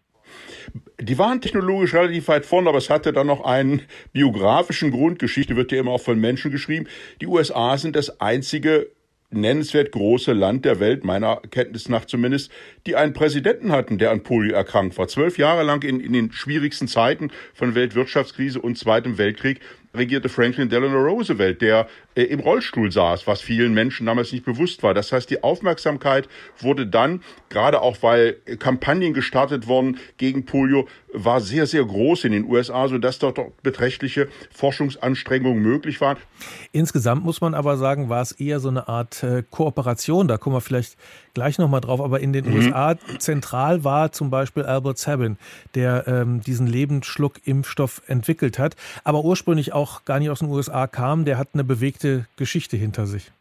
[1.00, 3.82] Die waren technologisch relativ weit vorne, aber es hatte dann noch einen
[4.12, 5.18] biografischen Grund.
[5.18, 6.86] Geschichte wird ja immer auch von Menschen geschrieben.
[7.20, 8.88] Die USA sind das einzige
[9.32, 12.50] nennenswert große Land der Welt, meiner Kenntnis nach zumindest,
[12.86, 15.08] die einen Präsidenten hatten, der an Polio erkrankt war.
[15.08, 19.60] Zwölf Jahre lang in, in den schwierigsten Zeiten von Weltwirtschaftskrise und Zweitem Weltkrieg
[19.94, 24.82] regierte Franklin Delano Roosevelt, der äh, im Rollstuhl saß, was vielen Menschen damals nicht bewusst
[24.82, 24.94] war.
[24.94, 26.28] Das heißt, die Aufmerksamkeit
[26.60, 32.32] wurde dann, gerade auch weil Kampagnen gestartet wurden gegen Polio, war sehr, sehr groß in
[32.32, 36.16] den USA, sodass dort beträchtliche Forschungsanstrengungen möglich waren.
[36.72, 40.26] Insgesamt muss man aber sagen, war es eher so eine Art äh, Kooperation.
[40.28, 40.96] Da kommen wir vielleicht
[41.34, 42.00] gleich nochmal drauf.
[42.00, 42.54] Aber in den Mhm.
[42.54, 45.36] USA zentral war zum Beispiel Albert Sabin,
[45.74, 51.24] der ähm, diesen Lebensschluck-Impfstoff entwickelt hat, aber ursprünglich auch gar nicht aus den USA kam.
[51.24, 52.01] Der hat eine bewegte
[52.36, 53.32] Geschichte hinter sich.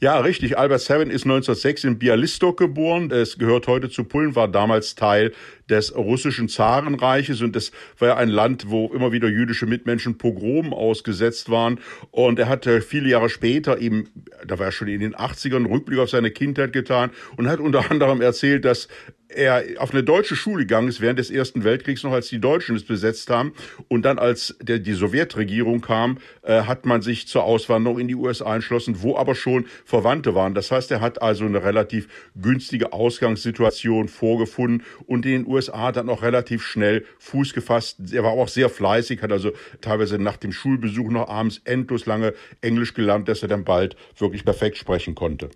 [0.00, 0.56] Ja, richtig.
[0.56, 3.10] Albert Sabin ist 1906 in Bialystok geboren.
[3.10, 5.32] Es gehört heute zu Polen, war damals Teil
[5.68, 10.72] des russischen Zarenreiches und das war ja ein Land, wo immer wieder jüdische Mitmenschen Pogromen
[10.72, 11.80] ausgesetzt waren.
[12.10, 14.08] Und er hatte viele Jahre später eben,
[14.46, 17.90] da war er schon in den 80ern, Rückblick auf seine Kindheit getan und hat unter
[17.90, 18.88] anderem erzählt, dass
[19.28, 22.76] er auf eine deutsche Schule gegangen ist während des Ersten Weltkriegs noch, als die Deutschen
[22.76, 23.52] es besetzt haben.
[23.88, 28.14] Und dann, als der, die Sowjetregierung kam, äh, hat man sich zur Auswanderung in die
[28.14, 30.54] USA entschlossen, wo aber schon Verwandte waren.
[30.54, 32.08] Das heißt, er hat also eine relativ
[32.40, 37.98] günstige Ausgangssituation vorgefunden und in den USA dann auch relativ schnell Fuß gefasst.
[38.12, 42.34] Er war auch sehr fleißig, hat also teilweise nach dem Schulbesuch noch abends endlos lange
[42.60, 45.50] Englisch gelernt, dass er dann bald wirklich perfekt sprechen konnte.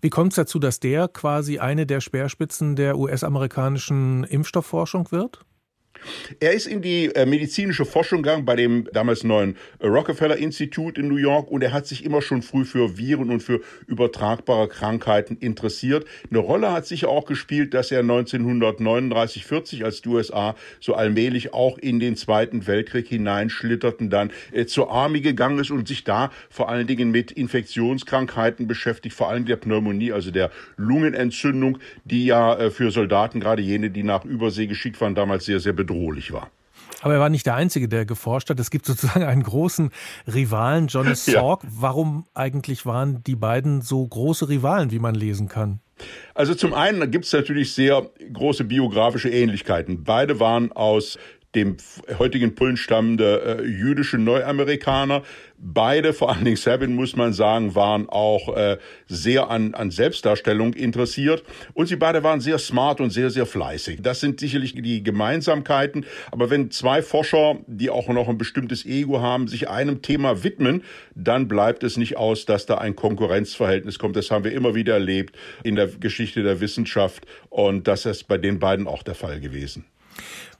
[0.00, 5.44] Wie kommt es dazu, dass der quasi eine der Speerspitzen der US-amerikanischen Impfstoffforschung wird?
[6.40, 11.08] Er ist in die äh, medizinische Forschung gegangen bei dem damals neuen Rockefeller Institut in
[11.08, 15.36] New York und er hat sich immer schon früh für Viren und für übertragbare Krankheiten
[15.38, 16.06] interessiert.
[16.30, 21.54] Eine Rolle hat sicher auch gespielt, dass er 1939, 40, als die USA so allmählich
[21.54, 26.30] auch in den Zweiten Weltkrieg hineinschlitterten, dann äh, zur Army gegangen ist und sich da
[26.50, 32.54] vor allen Dingen mit Infektionskrankheiten beschäftigt, vor allem der Pneumonie, also der Lungenentzündung, die ja
[32.58, 36.32] äh, für Soldaten, gerade jene, die nach Übersee geschickt waren, damals sehr, sehr bedrohlich bedrohlich
[36.32, 36.50] war.
[37.00, 38.60] Aber er war nicht der Einzige, der geforscht hat.
[38.60, 39.90] Es gibt sozusagen einen großen
[40.32, 41.64] Rivalen, Jonas Salk.
[41.64, 41.70] Ja.
[41.80, 45.80] Warum eigentlich waren die beiden so große Rivalen, wie man lesen kann?
[46.34, 50.04] Also zum einen gibt es natürlich sehr große biografische Ähnlichkeiten.
[50.04, 51.18] Beide waren aus
[51.54, 51.76] dem
[52.18, 55.22] heutigen Pullen stammende äh, jüdische Neuamerikaner.
[55.58, 60.72] Beide, vor allen Dingen Sabin, muss man sagen, waren auch äh, sehr an, an Selbstdarstellung
[60.72, 61.44] interessiert.
[61.74, 64.00] Und sie beide waren sehr smart und sehr, sehr fleißig.
[64.02, 66.06] Das sind sicherlich die Gemeinsamkeiten.
[66.30, 70.82] Aber wenn zwei Forscher, die auch noch ein bestimmtes Ego haben, sich einem Thema widmen,
[71.14, 74.16] dann bleibt es nicht aus, dass da ein Konkurrenzverhältnis kommt.
[74.16, 77.26] Das haben wir immer wieder erlebt in der Geschichte der Wissenschaft.
[77.50, 79.84] Und das ist bei den beiden auch der Fall gewesen.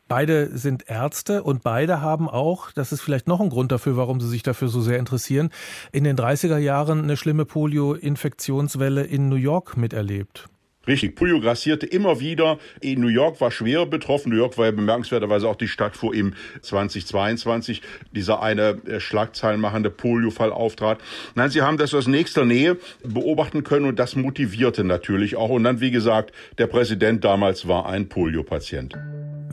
[0.09, 4.21] Beide sind Ärzte und beide haben auch, das ist vielleicht noch ein Grund dafür, warum
[4.21, 5.51] sie sich dafür so sehr interessieren,
[5.91, 10.49] in den 30er Jahren eine schlimme Polio-Infektionswelle in New York miterlebt.
[10.87, 12.59] Richtig, Polio grassierte immer wieder.
[12.83, 14.31] New York war schwer betroffen.
[14.31, 19.91] New York war ja bemerkenswerterweise auch die Stadt, wo im 2022 dieser eine äh, schlagzeilenmachende
[19.91, 20.99] Polio-Fall auftrat.
[21.37, 25.51] Nein, sie haben das aus nächster Nähe beobachten können und das motivierte natürlich auch.
[25.51, 28.99] Und dann, wie gesagt, der Präsident damals war ein Polio-Patient.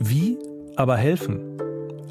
[0.02, 0.38] Wie
[0.76, 1.58] aber helfen.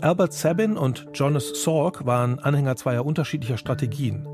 [0.01, 4.27] Albert Sabin und Jonas Salk waren Anhänger zweier unterschiedlicher Strategien.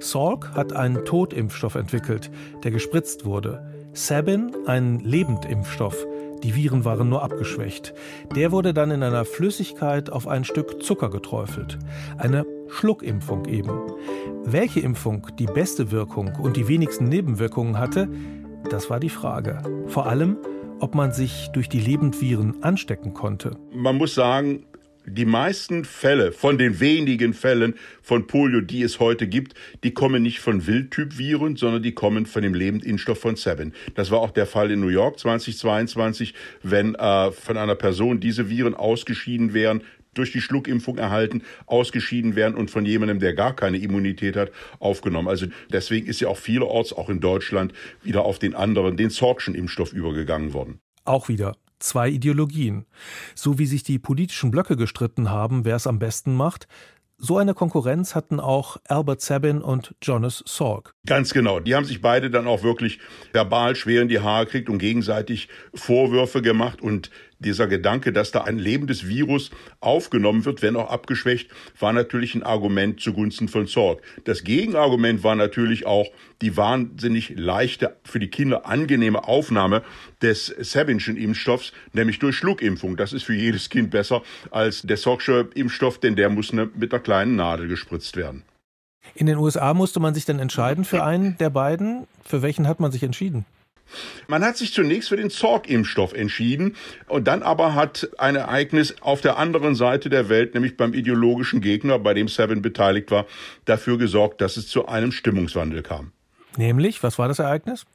[0.00, 2.30] Salk hat einen Totimpfstoff entwickelt,
[2.62, 3.66] der gespritzt wurde.
[3.94, 6.06] Sabin einen Lebendimpfstoff.
[6.42, 7.94] Die Viren waren nur abgeschwächt.
[8.36, 11.78] Der wurde dann in einer Flüssigkeit auf ein Stück Zucker geträufelt.
[12.18, 13.80] Eine Schluckimpfung eben.
[14.44, 18.10] Welche Impfung die beste Wirkung und die wenigsten Nebenwirkungen hatte,
[18.68, 19.62] das war die Frage.
[19.86, 20.36] Vor allem,
[20.80, 23.56] ob man sich durch die Lebendviren anstecken konnte.
[23.72, 24.64] Man muss sagen,
[25.06, 30.22] die meisten Fälle, von den wenigen Fällen von Polio, die es heute gibt, die kommen
[30.22, 33.72] nicht von Wildtyp-Viren, sondern die kommen von dem Lebendimpfstoff von Seven.
[33.94, 38.50] Das war auch der Fall in New York 2022, wenn äh, von einer Person diese
[38.50, 39.82] Viren ausgeschieden wären,
[40.14, 45.28] durch die Schluckimpfung erhalten, ausgeschieden werden und von jemandem, der gar keine Immunität hat, aufgenommen.
[45.28, 49.54] Also deswegen ist ja auch vielerorts, auch in Deutschland, wieder auf den anderen, den Sorgschen
[49.54, 50.80] Impfstoff übergegangen worden.
[51.04, 52.86] Auch wieder zwei Ideologien.
[53.34, 56.68] So wie sich die politischen Blöcke gestritten haben, wer es am besten macht,
[57.22, 60.94] so eine Konkurrenz hatten auch Albert Sabin und Jonas Salk.
[61.06, 61.60] Ganz genau.
[61.60, 62.98] Die haben sich beide dann auch wirklich
[63.32, 66.80] verbal schwer in die Haare gekriegt und gegenseitig Vorwürfe gemacht.
[66.80, 69.50] Und dieser Gedanke, dass da ein lebendes Virus
[69.80, 74.02] aufgenommen wird, wenn auch abgeschwächt, war natürlich ein Argument zugunsten von Zorg.
[74.24, 76.06] Das Gegenargument war natürlich auch
[76.42, 79.82] die wahnsinnig leichte, für die Kinder angenehme Aufnahme
[80.22, 82.96] des Sabinschen Impfstoffs, nämlich durch Schluckimpfung.
[82.96, 87.02] Das ist für jedes Kind besser als der Zorgsche Impfstoff, denn der muss mit einer
[87.02, 88.42] kleinen Nadel gespritzt werden.
[89.14, 92.06] In den USA musste man sich dann entscheiden für einen der beiden.
[92.24, 93.44] Für welchen hat man sich entschieden?
[94.28, 96.76] Man hat sich zunächst für den Zorg-Impfstoff entschieden
[97.08, 101.60] und dann aber hat ein Ereignis auf der anderen Seite der Welt, nämlich beim ideologischen
[101.60, 103.26] Gegner, bei dem Seven beteiligt war,
[103.64, 106.12] dafür gesorgt, dass es zu einem Stimmungswandel kam.
[106.56, 107.86] Nämlich, was war das Ereignis?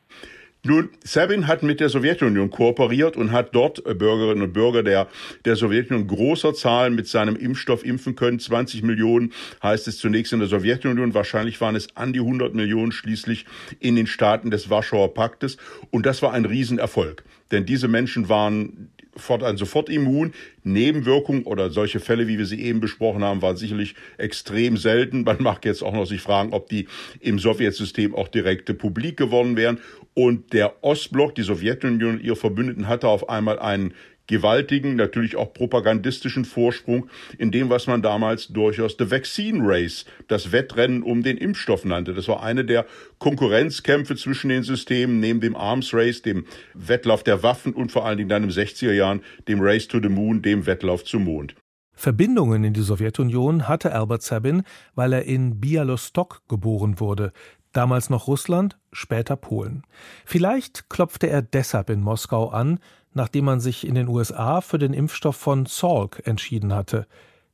[0.67, 5.07] Nun, Sabin hat mit der Sowjetunion kooperiert und hat dort äh, Bürgerinnen und Bürger der,
[5.45, 8.39] der Sowjetunion großer Zahlen mit seinem Impfstoff impfen können.
[8.39, 11.13] 20 Millionen heißt es zunächst in der Sowjetunion.
[11.13, 13.45] Wahrscheinlich waren es an die 100 Millionen schließlich
[13.79, 15.57] in den Staaten des Warschauer Paktes.
[15.91, 17.23] Und das war ein Riesenerfolg.
[17.51, 20.33] Denn diese Menschen waren fortan sofort immun.
[20.63, 25.23] Nebenwirkungen oder solche Fälle, wie wir sie eben besprochen haben, waren sicherlich extrem selten.
[25.23, 26.87] Man mag jetzt auch noch sich fragen, ob die
[27.19, 29.79] im Sowjetsystem auch direkte publik geworden wären.
[30.15, 33.93] Und der Ostblock, die Sowjetunion und ihre Verbündeten hatte auf einmal einen
[34.27, 40.51] gewaltigen, natürlich auch propagandistischen Vorsprung in dem, was man damals durchaus The Vaccine Race, das
[40.51, 42.13] Wettrennen um den Impfstoff nannte.
[42.13, 42.85] Das war eine der
[43.19, 48.17] Konkurrenzkämpfe zwischen den Systemen, neben dem Arms Race, dem Wettlauf der Waffen und vor allen
[48.17, 51.55] Dingen dann im 60er Jahren dem Race to the Moon, dem Wettlauf zum Mond.
[51.97, 54.63] Verbindungen in die Sowjetunion hatte Albert Sabin,
[54.95, 57.31] weil er in Bialystok geboren wurde,
[57.77, 59.83] damals noch Russland, später Polen.
[60.25, 62.79] Vielleicht klopfte er deshalb in Moskau an,
[63.13, 67.07] nachdem man sich in den USA für den Impfstoff von Salk entschieden hatte.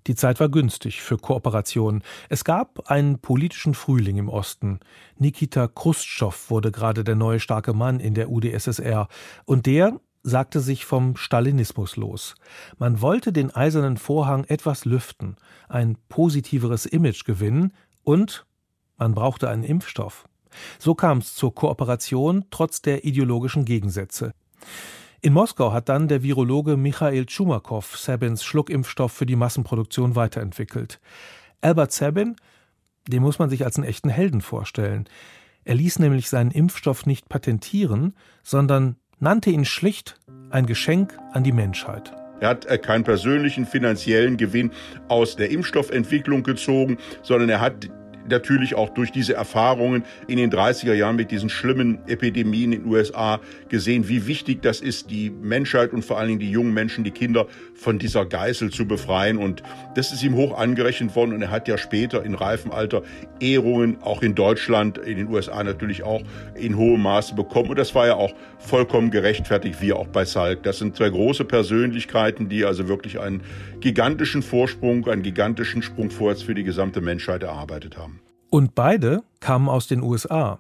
[0.07, 2.03] Die Zeit war günstig für Kooperationen.
[2.27, 4.79] Es gab einen politischen Frühling im Osten.
[5.17, 9.07] Nikita Khrushchev wurde gerade der neue starke Mann in der UdSSR.
[9.45, 12.36] Und der sagte sich vom Stalinismus los.
[12.77, 15.36] Man wollte den eisernen Vorhang etwas lüften,
[15.69, 18.45] ein positiveres Image gewinnen und
[19.01, 20.27] man brauchte einen Impfstoff.
[20.77, 24.33] So kam es zur Kooperation trotz der ideologischen Gegensätze.
[25.21, 30.99] In Moskau hat dann der Virologe Michael Tschumakow Sabins Schluckimpfstoff für die Massenproduktion weiterentwickelt.
[31.61, 32.35] Albert Sabin,
[33.07, 35.09] den muss man sich als einen echten Helden vorstellen.
[35.63, 40.19] Er ließ nämlich seinen Impfstoff nicht patentieren, sondern nannte ihn schlicht
[40.51, 42.13] ein Geschenk an die Menschheit.
[42.39, 44.71] Er hat äh, keinen persönlichen finanziellen Gewinn
[45.07, 47.89] aus der Impfstoffentwicklung gezogen, sondern er hat
[48.29, 52.91] natürlich auch durch diese Erfahrungen in den 30er Jahren mit diesen schlimmen Epidemien in den
[52.91, 57.03] USA gesehen, wie wichtig das ist, die Menschheit und vor allen Dingen die jungen Menschen,
[57.03, 59.38] die Kinder von dieser Geißel zu befreien.
[59.38, 59.63] Und
[59.95, 61.34] das ist ihm hoch angerechnet worden.
[61.34, 63.03] Und er hat ja später in reifem Alter
[63.39, 66.21] Ehrungen auch in Deutschland, in den USA natürlich auch
[66.55, 67.69] in hohem Maße bekommen.
[67.69, 70.63] Und das war ja auch vollkommen gerechtfertigt, wie auch bei Salk.
[70.63, 73.41] Das sind zwei große Persönlichkeiten, die also wirklich einen
[73.79, 78.20] gigantischen Vorsprung, einen gigantischen Sprung vorwärts für die gesamte Menschheit erarbeitet haben.
[78.51, 80.59] Und beide kamen aus den USA.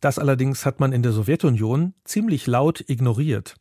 [0.00, 3.56] Das allerdings hat man in der Sowjetunion ziemlich laut ignoriert.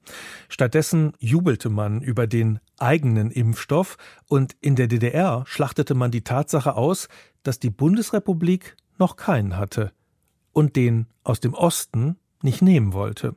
[0.48, 3.98] Stattdessen jubelte man über den eigenen Impfstoff
[4.30, 7.10] und in der DDR schlachtete man die Tatsache aus,
[7.44, 9.92] dass die Bundesrepublik noch keinen hatte
[10.54, 13.36] und den aus dem Osten nicht nehmen wollte.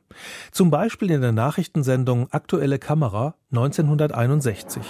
[0.53, 4.83] Zum Beispiel in der Nachrichtensendung Aktuelle Kamera 1961.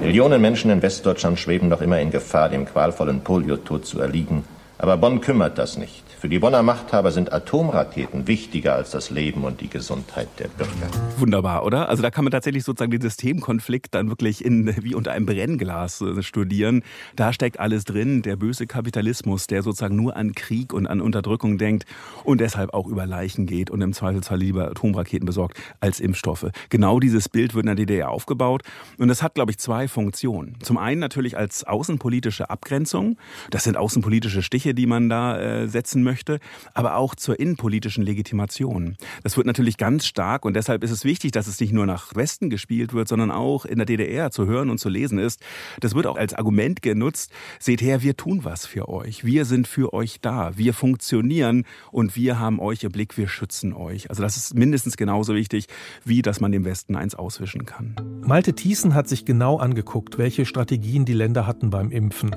[0.00, 4.44] Millionen Menschen in Westdeutschland schweben noch immer in Gefahr, dem qualvollen Poliotod zu erliegen.
[4.78, 6.04] Aber Bonn kümmert das nicht.
[6.24, 10.88] Für die Bonner Machthaber sind Atomraketen wichtiger als das Leben und die Gesundheit der Bürger.
[11.18, 11.90] Wunderbar, oder?
[11.90, 16.00] Also da kann man tatsächlich sozusagen den Systemkonflikt dann wirklich in, wie unter einem Brennglas
[16.00, 16.82] äh, studieren.
[17.14, 18.22] Da steckt alles drin.
[18.22, 21.84] Der böse Kapitalismus, der sozusagen nur an Krieg und an Unterdrückung denkt
[22.24, 26.46] und deshalb auch über Leichen geht und im Zweifelsfall lieber Atomraketen besorgt als Impfstoffe.
[26.70, 28.62] Genau dieses Bild wird in der DDR aufgebaut.
[28.96, 30.56] Und das hat, glaube ich, zwei Funktionen.
[30.62, 33.18] Zum einen natürlich als außenpolitische Abgrenzung.
[33.50, 36.38] Das sind außenpolitische Stiche, die man da äh, setzen möchte möchte,
[36.74, 38.96] aber auch zur innenpolitischen Legitimation.
[39.24, 42.14] Das wird natürlich ganz stark und deshalb ist es wichtig, dass es nicht nur nach
[42.14, 45.40] Westen gespielt wird, sondern auch in der DDR zu hören und zu lesen ist.
[45.80, 47.32] Das wird auch als Argument genutzt.
[47.58, 49.24] Seht her, wir tun was für euch.
[49.24, 50.56] Wir sind für euch da.
[50.56, 53.18] Wir funktionieren und wir haben euch im Blick.
[53.18, 54.10] Wir schützen euch.
[54.10, 55.66] Also das ist mindestens genauso wichtig,
[56.04, 57.96] wie dass man dem Westen eins auswischen kann.
[58.24, 62.36] Malte Thiessen hat sich genau angeguckt, welche Strategien die Länder hatten beim Impfen.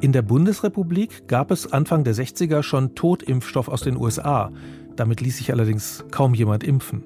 [0.00, 4.50] In der Bundesrepublik gab es Anfang der 60er schon Totimpfstoff aus den USA.
[4.96, 7.04] Damit ließ sich allerdings kaum jemand impfen.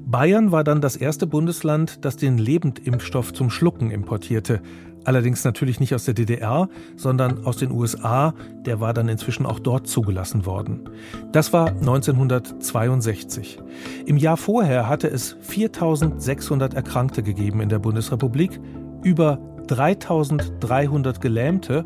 [0.00, 4.60] Bayern war dann das erste Bundesland, das den Lebendimpfstoff zum Schlucken importierte.
[5.04, 8.34] Allerdings natürlich nicht aus der DDR, sondern aus den USA.
[8.66, 10.90] Der war dann inzwischen auch dort zugelassen worden.
[11.32, 13.58] Das war 1962.
[14.04, 18.60] Im Jahr vorher hatte es 4600 Erkrankte gegeben in der Bundesrepublik,
[19.02, 21.84] über 3300 Gelähmte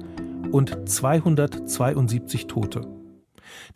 [0.51, 3.02] und 272 Tote.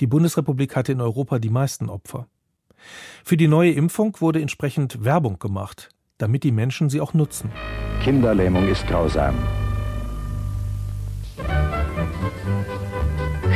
[0.01, 2.27] Die Bundesrepublik hatte in Europa die meisten Opfer.
[3.25, 7.51] Für die neue Impfung wurde entsprechend Werbung gemacht, damit die Menschen sie auch nutzen.
[8.03, 9.35] Kinderlähmung ist grausam.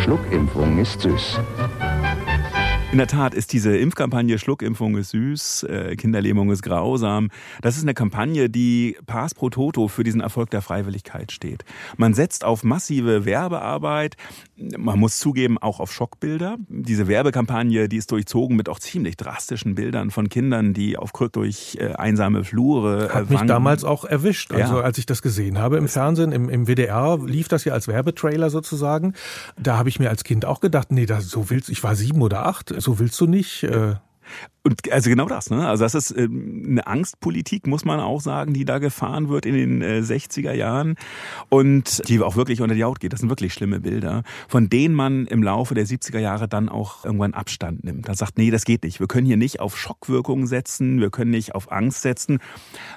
[0.03, 1.39] Schluckimpfung ist süß.
[2.92, 7.30] In der Tat ist diese Impfkampagne Schluckimpfung ist süß, äh, Kinderlähmung ist grausam.
[7.62, 11.64] Das ist eine Kampagne, die Pass pro Toto für diesen Erfolg der Freiwilligkeit steht.
[11.97, 14.16] Man setzt auf massive Werbearbeit,
[14.76, 16.57] man muss zugeben auch auf Schockbilder.
[16.68, 21.32] Diese Werbekampagne, die ist durchzogen mit auch ziemlich drastischen Bildern von Kindern, die auf Krück
[21.34, 24.51] durch äh, einsame Flure äh, Hat mich damals auch erwischt.
[24.53, 24.80] Also ja.
[24.82, 28.51] als ich das gesehen habe im Fernsehen, im, im WDR lief das ja als Werbetrailer
[28.51, 29.14] sozusagen.
[29.57, 32.20] Da habe ich mir als Kind auch gedacht, nee, das, so willst ich war sieben
[32.20, 33.62] oder acht so willst du nicht.
[33.64, 33.95] Äh
[34.62, 35.66] Und also genau das, ne?
[35.66, 39.55] Also das ist äh, eine Angstpolitik, muss man auch sagen, die da gefahren wird in
[39.55, 40.97] den äh, 60er Jahren
[41.49, 43.14] und die auch wirklich unter die Haut geht.
[43.14, 47.07] Das sind wirklich schlimme Bilder, von denen man im Laufe der 70er Jahre dann auch
[47.07, 48.07] irgendwann Abstand nimmt.
[48.07, 49.01] Da sagt, nee, das geht nicht.
[49.01, 52.39] Wir können hier nicht auf Schockwirkungen setzen, wir können nicht auf Angst setzen,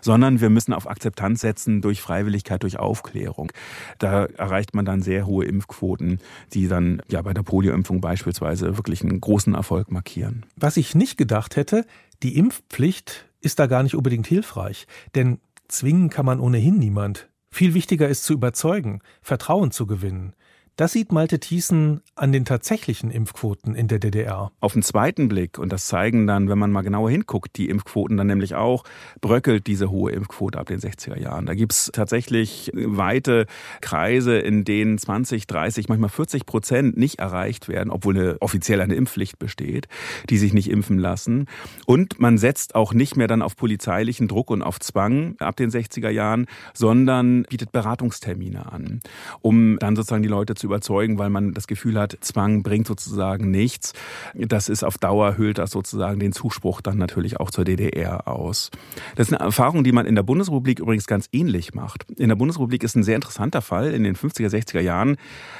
[0.01, 3.53] sondern wir müssen auf Akzeptanz setzen durch Freiwilligkeit, durch Aufklärung.
[3.99, 6.19] Da erreicht man dann sehr hohe Impfquoten,
[6.53, 10.45] die dann ja bei der Polioimpfung beispielsweise wirklich einen großen Erfolg markieren.
[10.57, 11.85] Was ich nicht gedacht hätte,
[12.21, 17.29] die Impfpflicht ist da gar nicht unbedingt hilfreich, denn zwingen kann man ohnehin niemand.
[17.49, 20.33] Viel wichtiger ist zu überzeugen, Vertrauen zu gewinnen.
[20.75, 24.51] Das sieht Malte Thiessen an den tatsächlichen Impfquoten in der DDR.
[24.59, 28.17] Auf den zweiten Blick, und das zeigen dann, wenn man mal genauer hinguckt, die Impfquoten
[28.17, 28.83] dann nämlich auch,
[29.21, 31.45] bröckelt diese hohe Impfquote ab den 60er Jahren.
[31.45, 33.45] Da gibt's tatsächlich weite
[33.81, 38.95] Kreise, in denen 20, 30, manchmal 40 Prozent nicht erreicht werden, obwohl eine, offiziell eine
[38.95, 39.87] Impfpflicht besteht,
[40.31, 41.45] die sich nicht impfen lassen.
[41.85, 45.69] Und man setzt auch nicht mehr dann auf polizeilichen Druck und auf Zwang ab den
[45.69, 49.01] 60er Jahren, sondern bietet Beratungstermine an,
[49.41, 53.51] um dann sozusagen die Leute zu überzeugen, weil man das Gefühl hat, Zwang bringt sozusagen
[53.51, 53.93] nichts.
[54.33, 58.71] Das ist auf Dauer, hüllt das sozusagen den Zuspruch dann natürlich auch zur DDR aus.
[59.15, 62.09] Das ist eine Erfahrung, die man in der Bundesrepublik übrigens ganz ähnlich macht.
[62.11, 65.17] In der Bundesrepublik ist ein sehr interessanter Fall in den 50er, 60er Jahren,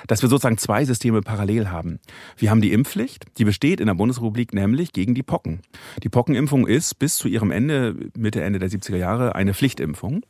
[0.07, 1.99] dass wir sozusagen zwei Systeme parallel haben.
[2.37, 5.61] Wir haben die Impfpflicht, die besteht in der Bundesrepublik nämlich gegen die Pocken.
[6.03, 10.21] Die Pockenimpfung ist bis zu ihrem Ende, Mitte, Ende der 70er Jahre, eine Pflichtimpfung.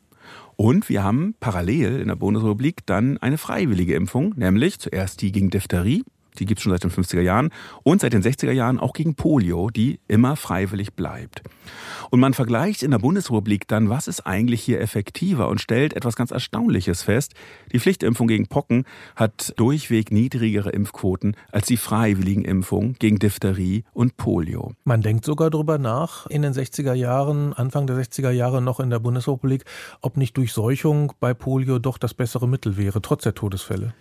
[0.55, 5.49] Und wir haben parallel in der Bundesrepublik dann eine freiwillige Impfung, nämlich zuerst die gegen
[5.49, 6.03] Diphtherie,
[6.39, 7.49] die gibt es schon seit den 50er Jahren
[7.83, 11.41] und seit den 60er Jahren auch gegen Polio, die immer freiwillig bleibt.
[12.09, 16.15] Und man vergleicht in der Bundesrepublik dann, was ist eigentlich hier effektiver und stellt etwas
[16.15, 17.33] ganz Erstaunliches fest.
[17.71, 24.17] Die Pflichtimpfung gegen Pocken hat durchweg niedrigere Impfquoten als die freiwilligen Impfungen gegen Diphtherie und
[24.17, 24.73] Polio.
[24.83, 28.89] Man denkt sogar darüber nach, in den 60er Jahren, Anfang der 60er Jahre noch in
[28.89, 29.65] der Bundesrepublik,
[30.01, 33.93] ob nicht Durchseuchung bei Polio doch das bessere Mittel wäre, trotz der Todesfälle.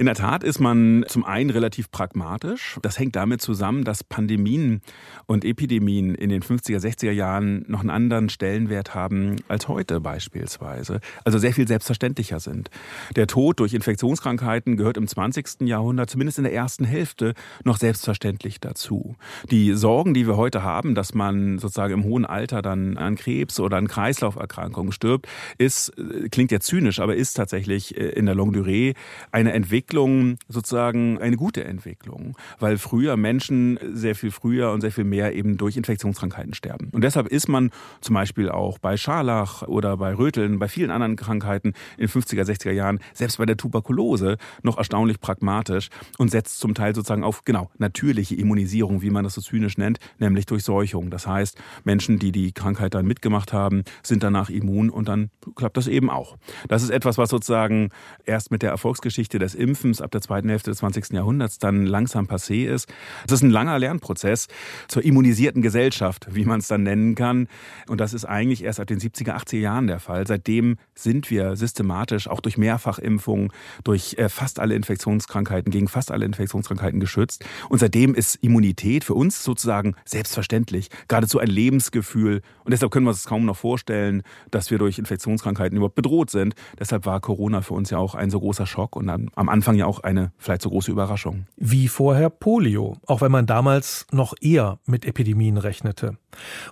[0.00, 2.78] In der Tat ist man zum einen relativ pragmatisch.
[2.80, 4.80] Das hängt damit zusammen, dass Pandemien
[5.26, 11.00] und Epidemien in den 50er, 60er Jahren noch einen anderen Stellenwert haben als heute beispielsweise.
[11.26, 12.70] Also sehr viel selbstverständlicher sind.
[13.14, 15.68] Der Tod durch Infektionskrankheiten gehört im 20.
[15.68, 17.34] Jahrhundert, zumindest in der ersten Hälfte,
[17.64, 19.16] noch selbstverständlich dazu.
[19.50, 23.60] Die Sorgen, die wir heute haben, dass man sozusagen im hohen Alter dann an Krebs
[23.60, 25.28] oder an Kreislauferkrankungen stirbt,
[25.58, 25.92] ist,
[26.30, 28.94] klingt jetzt zynisch, aber ist tatsächlich in der Longue Durée
[29.30, 34.92] eine Entwicklung, Entwicklung sozusagen eine gute Entwicklung, weil früher Menschen sehr viel früher und sehr
[34.92, 36.90] viel mehr eben durch Infektionskrankheiten sterben.
[36.92, 41.16] Und deshalb ist man zum Beispiel auch bei Scharlach oder bei Röteln, bei vielen anderen
[41.16, 45.88] Krankheiten in den 50er, 60er Jahren, selbst bei der Tuberkulose, noch erstaunlich pragmatisch
[46.18, 49.98] und setzt zum Teil sozusagen auf, genau, natürliche Immunisierung, wie man das so zynisch nennt,
[50.20, 51.10] nämlich durch Seuchung.
[51.10, 55.76] Das heißt, Menschen, die die Krankheit dann mitgemacht haben, sind danach immun und dann klappt
[55.76, 56.36] das eben auch.
[56.68, 57.88] Das ist etwas, was sozusagen
[58.24, 61.12] erst mit der Erfolgsgeschichte des Impfens Impfens ab der zweiten Hälfte des 20.
[61.12, 62.88] Jahrhunderts dann langsam passé ist.
[63.26, 64.48] Das ist ein langer Lernprozess
[64.88, 67.46] zur immunisierten Gesellschaft, wie man es dann nennen kann.
[67.86, 70.26] Und das ist eigentlich erst ab den 70er, 80er Jahren der Fall.
[70.26, 73.52] Seitdem sind wir systematisch auch durch Mehrfachimpfungen,
[73.84, 77.44] durch äh, fast alle Infektionskrankheiten, gegen fast alle Infektionskrankheiten geschützt.
[77.68, 82.42] Und seitdem ist Immunität für uns sozusagen selbstverständlich, geradezu ein Lebensgefühl.
[82.64, 86.54] Und deshalb können wir uns kaum noch vorstellen, dass wir durch Infektionskrankheiten überhaupt bedroht sind.
[86.78, 89.59] Deshalb war Corona für uns ja auch ein so großer Schock und dann am Anfang
[89.76, 91.46] ja auch eine vielleicht so große Überraschung.
[91.56, 96.16] Wie vorher Polio, auch wenn man damals noch eher mit Epidemien rechnete.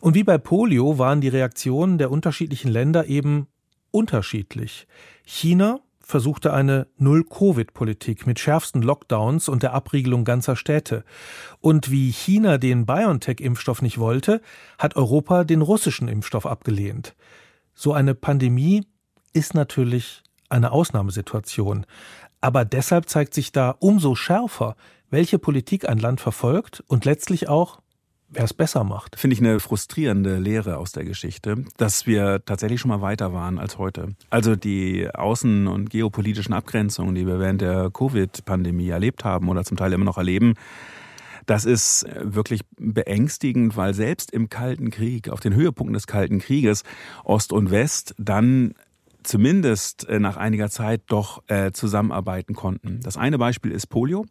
[0.01, 3.49] Und wie bei Polio waren die Reaktionen der unterschiedlichen Länder eben
[3.91, 4.87] unterschiedlich.
[5.25, 11.05] China versuchte eine Null-Covid-Politik mit schärfsten Lockdowns und der Abriegelung ganzer Städte.
[11.61, 14.41] Und wie China den BioNTech-Impfstoff nicht wollte,
[14.79, 17.15] hat Europa den russischen Impfstoff abgelehnt.
[17.75, 18.87] So eine Pandemie
[19.35, 21.85] ist natürlich eine Ausnahmesituation.
[22.41, 24.77] Aber deshalb zeigt sich da umso schärfer,
[25.11, 27.81] welche Politik ein Land verfolgt und letztlich auch,
[28.29, 29.19] wer es besser macht.
[29.19, 33.59] Finde ich eine frustrierende Lehre aus der Geschichte, dass wir tatsächlich schon mal weiter waren
[33.59, 34.15] als heute.
[34.31, 39.77] Also die außen- und geopolitischen Abgrenzungen, die wir während der Covid-Pandemie erlebt haben oder zum
[39.77, 40.55] Teil immer noch erleben,
[41.47, 46.83] das ist wirklich beängstigend, weil selbst im Kalten Krieg, auf den Höhepunkten des Kalten Krieges,
[47.25, 48.75] Ost und West dann
[49.23, 53.01] zumindest äh, nach einiger Zeit doch äh, zusammenarbeiten konnten.
[53.03, 54.25] Das eine Beispiel ist Polio.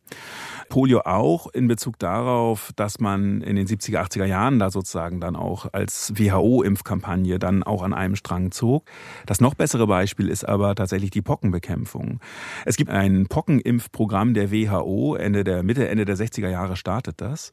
[0.70, 5.36] Polio auch in Bezug darauf, dass man in den 70er, 80er Jahren da sozusagen dann
[5.36, 8.86] auch als WHO-Impfkampagne dann auch an einem Strang zog.
[9.26, 12.20] Das noch bessere Beispiel ist aber tatsächlich die Pockenbekämpfung.
[12.66, 17.52] Es gibt ein Pockenimpfprogramm der WHO, Ende der Mitte, Ende der 60er Jahre startet das.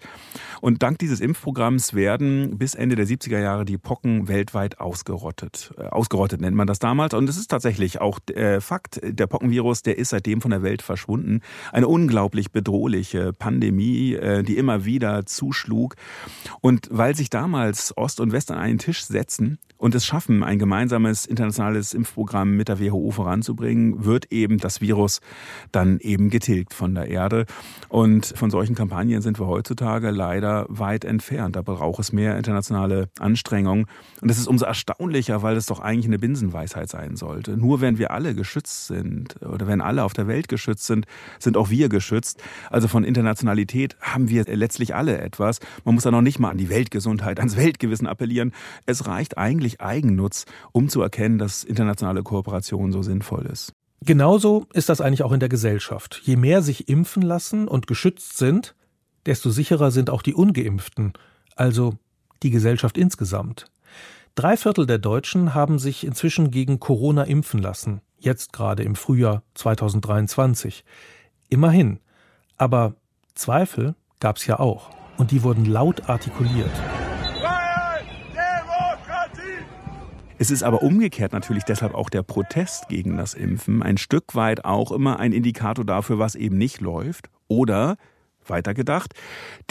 [0.61, 5.72] Und dank dieses Impfprogramms werden bis Ende der 70er Jahre die Pocken weltweit ausgerottet.
[5.78, 7.14] Äh, ausgerottet nennt man das damals.
[7.14, 10.83] Und es ist tatsächlich auch äh, Fakt, der Pockenvirus, der ist seitdem von der Welt
[10.83, 11.41] verschwunden.
[11.72, 15.97] Eine unglaublich bedrohliche Pandemie, äh, die immer wieder zuschlug.
[16.61, 20.59] Und weil sich damals Ost und West an einen Tisch setzen und es schaffen, ein
[20.59, 25.20] gemeinsames internationales Impfprogramm mit der WHO voranzubringen, wird eben das Virus
[25.72, 27.45] dann eben getilgt von der Erde.
[27.89, 31.57] Und von solchen Kampagnen sind wir heutzutage leider weit entfernt.
[31.57, 33.87] Da braucht es mehr internationale Anstrengungen.
[34.20, 37.57] Und das ist umso erstaunlicher, weil es doch eigentlich eine Binsenweisheit sein sollte.
[37.57, 41.07] Nur wenn wir alle geschützt sind oder wenn alle auf der Welt geschützt sind,
[41.39, 42.43] sind auch wir geschützt.
[42.71, 45.61] Also von Internationalität haben wir letztlich alle etwas.
[45.85, 48.53] Man muss da noch nicht mal an die Weltgesundheit, ans Weltgewissen appellieren.
[48.87, 53.73] Es reicht eigentlich Eigennutz, um zu erkennen, dass internationale Kooperation so sinnvoll ist.
[54.01, 56.21] Genauso ist das eigentlich auch in der Gesellschaft.
[56.25, 58.75] Je mehr sich impfen lassen und geschützt sind,
[59.25, 61.15] desto sicherer sind auch die ungeimpften,
[61.57, 61.95] also
[62.43, 63.67] die Gesellschaft insgesamt.
[64.37, 69.45] Drei Viertel der Deutschen haben sich inzwischen gegen Corona impfen lassen, jetzt gerade im Frühjahr
[69.55, 70.85] 2023.
[71.49, 72.01] Immerhin.
[72.57, 72.97] Aber
[73.37, 76.72] Zweifel gab es ja auch, und die wurden laut artikuliert.
[80.37, 84.64] Es ist aber umgekehrt natürlich deshalb auch der Protest gegen das Impfen ein Stück weit
[84.64, 87.30] auch immer ein Indikator dafür, was eben nicht läuft.
[87.47, 87.99] Oder
[88.51, 89.14] weitergedacht,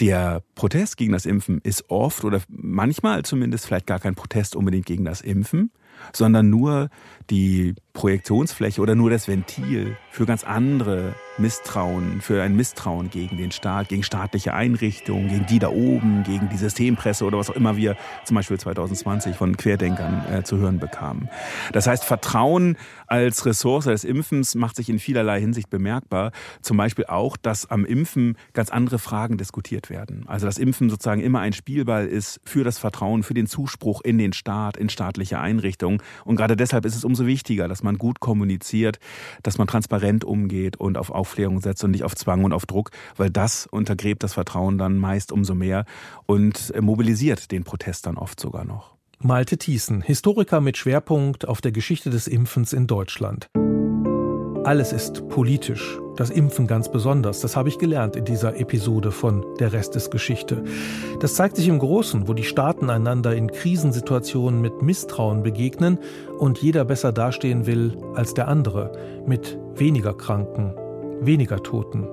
[0.00, 4.86] der Protest gegen das Impfen ist oft oder manchmal zumindest vielleicht gar kein Protest unbedingt
[4.86, 5.70] gegen das Impfen,
[6.12, 6.88] sondern nur
[7.30, 13.50] die Projektionsfläche oder nur das Ventil für ganz andere Misstrauen, für ein Misstrauen gegen den
[13.50, 17.76] Staat, gegen staatliche Einrichtungen, gegen die da oben, gegen die Systempresse oder was auch immer
[17.76, 21.28] wir zum Beispiel 2020 von Querdenkern äh, zu hören bekamen.
[21.72, 22.76] Das heißt, Vertrauen
[23.06, 26.32] als Ressource des Impfens macht sich in vielerlei Hinsicht bemerkbar.
[26.62, 30.24] Zum Beispiel auch, dass am Impfen ganz andere Fragen diskutiert werden.
[30.26, 34.18] Also dass Impfen sozusagen immer ein Spielball ist für das Vertrauen, für den Zuspruch in
[34.18, 35.83] den Staat, in staatliche Einrichtungen.
[35.84, 38.98] Und gerade deshalb ist es umso wichtiger, dass man gut kommuniziert,
[39.42, 42.90] dass man transparent umgeht und auf Aufklärung setzt und nicht auf Zwang und auf Druck,
[43.16, 45.84] weil das untergräbt das Vertrauen dann meist umso mehr
[46.26, 48.94] und mobilisiert den Protest dann oft sogar noch.
[49.20, 53.48] Malte Thiessen, Historiker mit Schwerpunkt auf der Geschichte des Impfens in Deutschland.
[54.64, 57.40] Alles ist politisch, das Impfen ganz besonders.
[57.40, 60.64] Das habe ich gelernt in dieser Episode von Der Rest ist Geschichte.
[61.20, 65.98] Das zeigt sich im Großen, wo die Staaten einander in Krisensituationen mit Misstrauen begegnen
[66.38, 68.92] und jeder besser dastehen will als der andere,
[69.26, 70.74] mit weniger Kranken,
[71.20, 72.08] weniger Toten.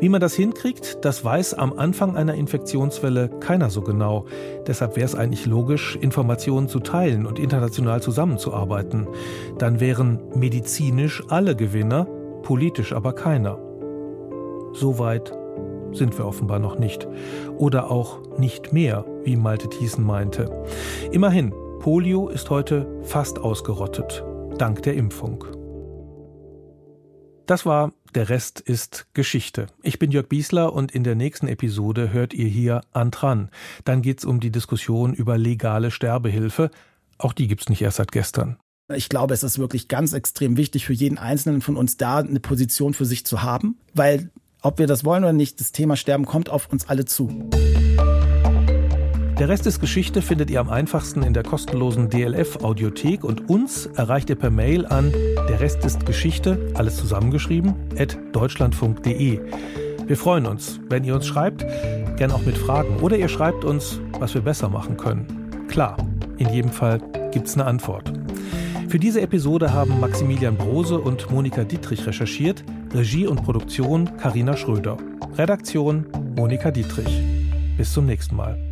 [0.00, 4.26] Wie man das hinkriegt, das weiß am Anfang einer Infektionswelle keiner so genau.
[4.66, 9.06] Deshalb wäre es eigentlich logisch, Informationen zu teilen und international zusammenzuarbeiten.
[9.58, 12.06] Dann wären medizinisch alle Gewinner,
[12.42, 13.58] politisch aber keiner.
[14.72, 15.32] So weit
[15.92, 17.08] sind wir offenbar noch nicht.
[17.56, 20.50] Oder auch nicht mehr, wie Malte Thiessen meinte.
[21.10, 24.24] Immerhin, Polio ist heute fast ausgerottet,
[24.58, 25.57] dank der Impfung.
[27.48, 29.68] Das war Der Rest ist Geschichte.
[29.82, 33.48] Ich bin Jörg Biesler und in der nächsten Episode hört ihr hier Antran.
[33.84, 36.70] Dann geht's um die Diskussion über legale Sterbehilfe.
[37.16, 38.58] Auch die gibt's nicht erst seit gestern.
[38.94, 42.40] Ich glaube, es ist wirklich ganz extrem wichtig für jeden Einzelnen von uns da, eine
[42.40, 44.30] Position für sich zu haben, weil
[44.60, 47.48] ob wir das wollen oder nicht, das Thema Sterben kommt auf uns alle zu.
[49.38, 54.30] Der Rest ist Geschichte findet ihr am einfachsten in der kostenlosen DLF-Audiothek und uns erreicht
[54.30, 55.12] ihr per Mail an
[55.48, 59.40] der Rest ist Geschichte, alles zusammengeschrieben, at deutschlandfunk.de.
[60.06, 61.64] Wir freuen uns, wenn ihr uns schreibt,
[62.16, 65.66] gern auch mit Fragen oder ihr schreibt uns, was wir besser machen können.
[65.68, 65.96] Klar,
[66.38, 68.12] in jedem Fall gibt's eine Antwort.
[68.88, 74.96] Für diese Episode haben Maximilian Brose und Monika Dietrich recherchiert, Regie und Produktion Karina Schröder,
[75.36, 77.22] Redaktion Monika Dietrich.
[77.76, 78.67] Bis zum nächsten Mal.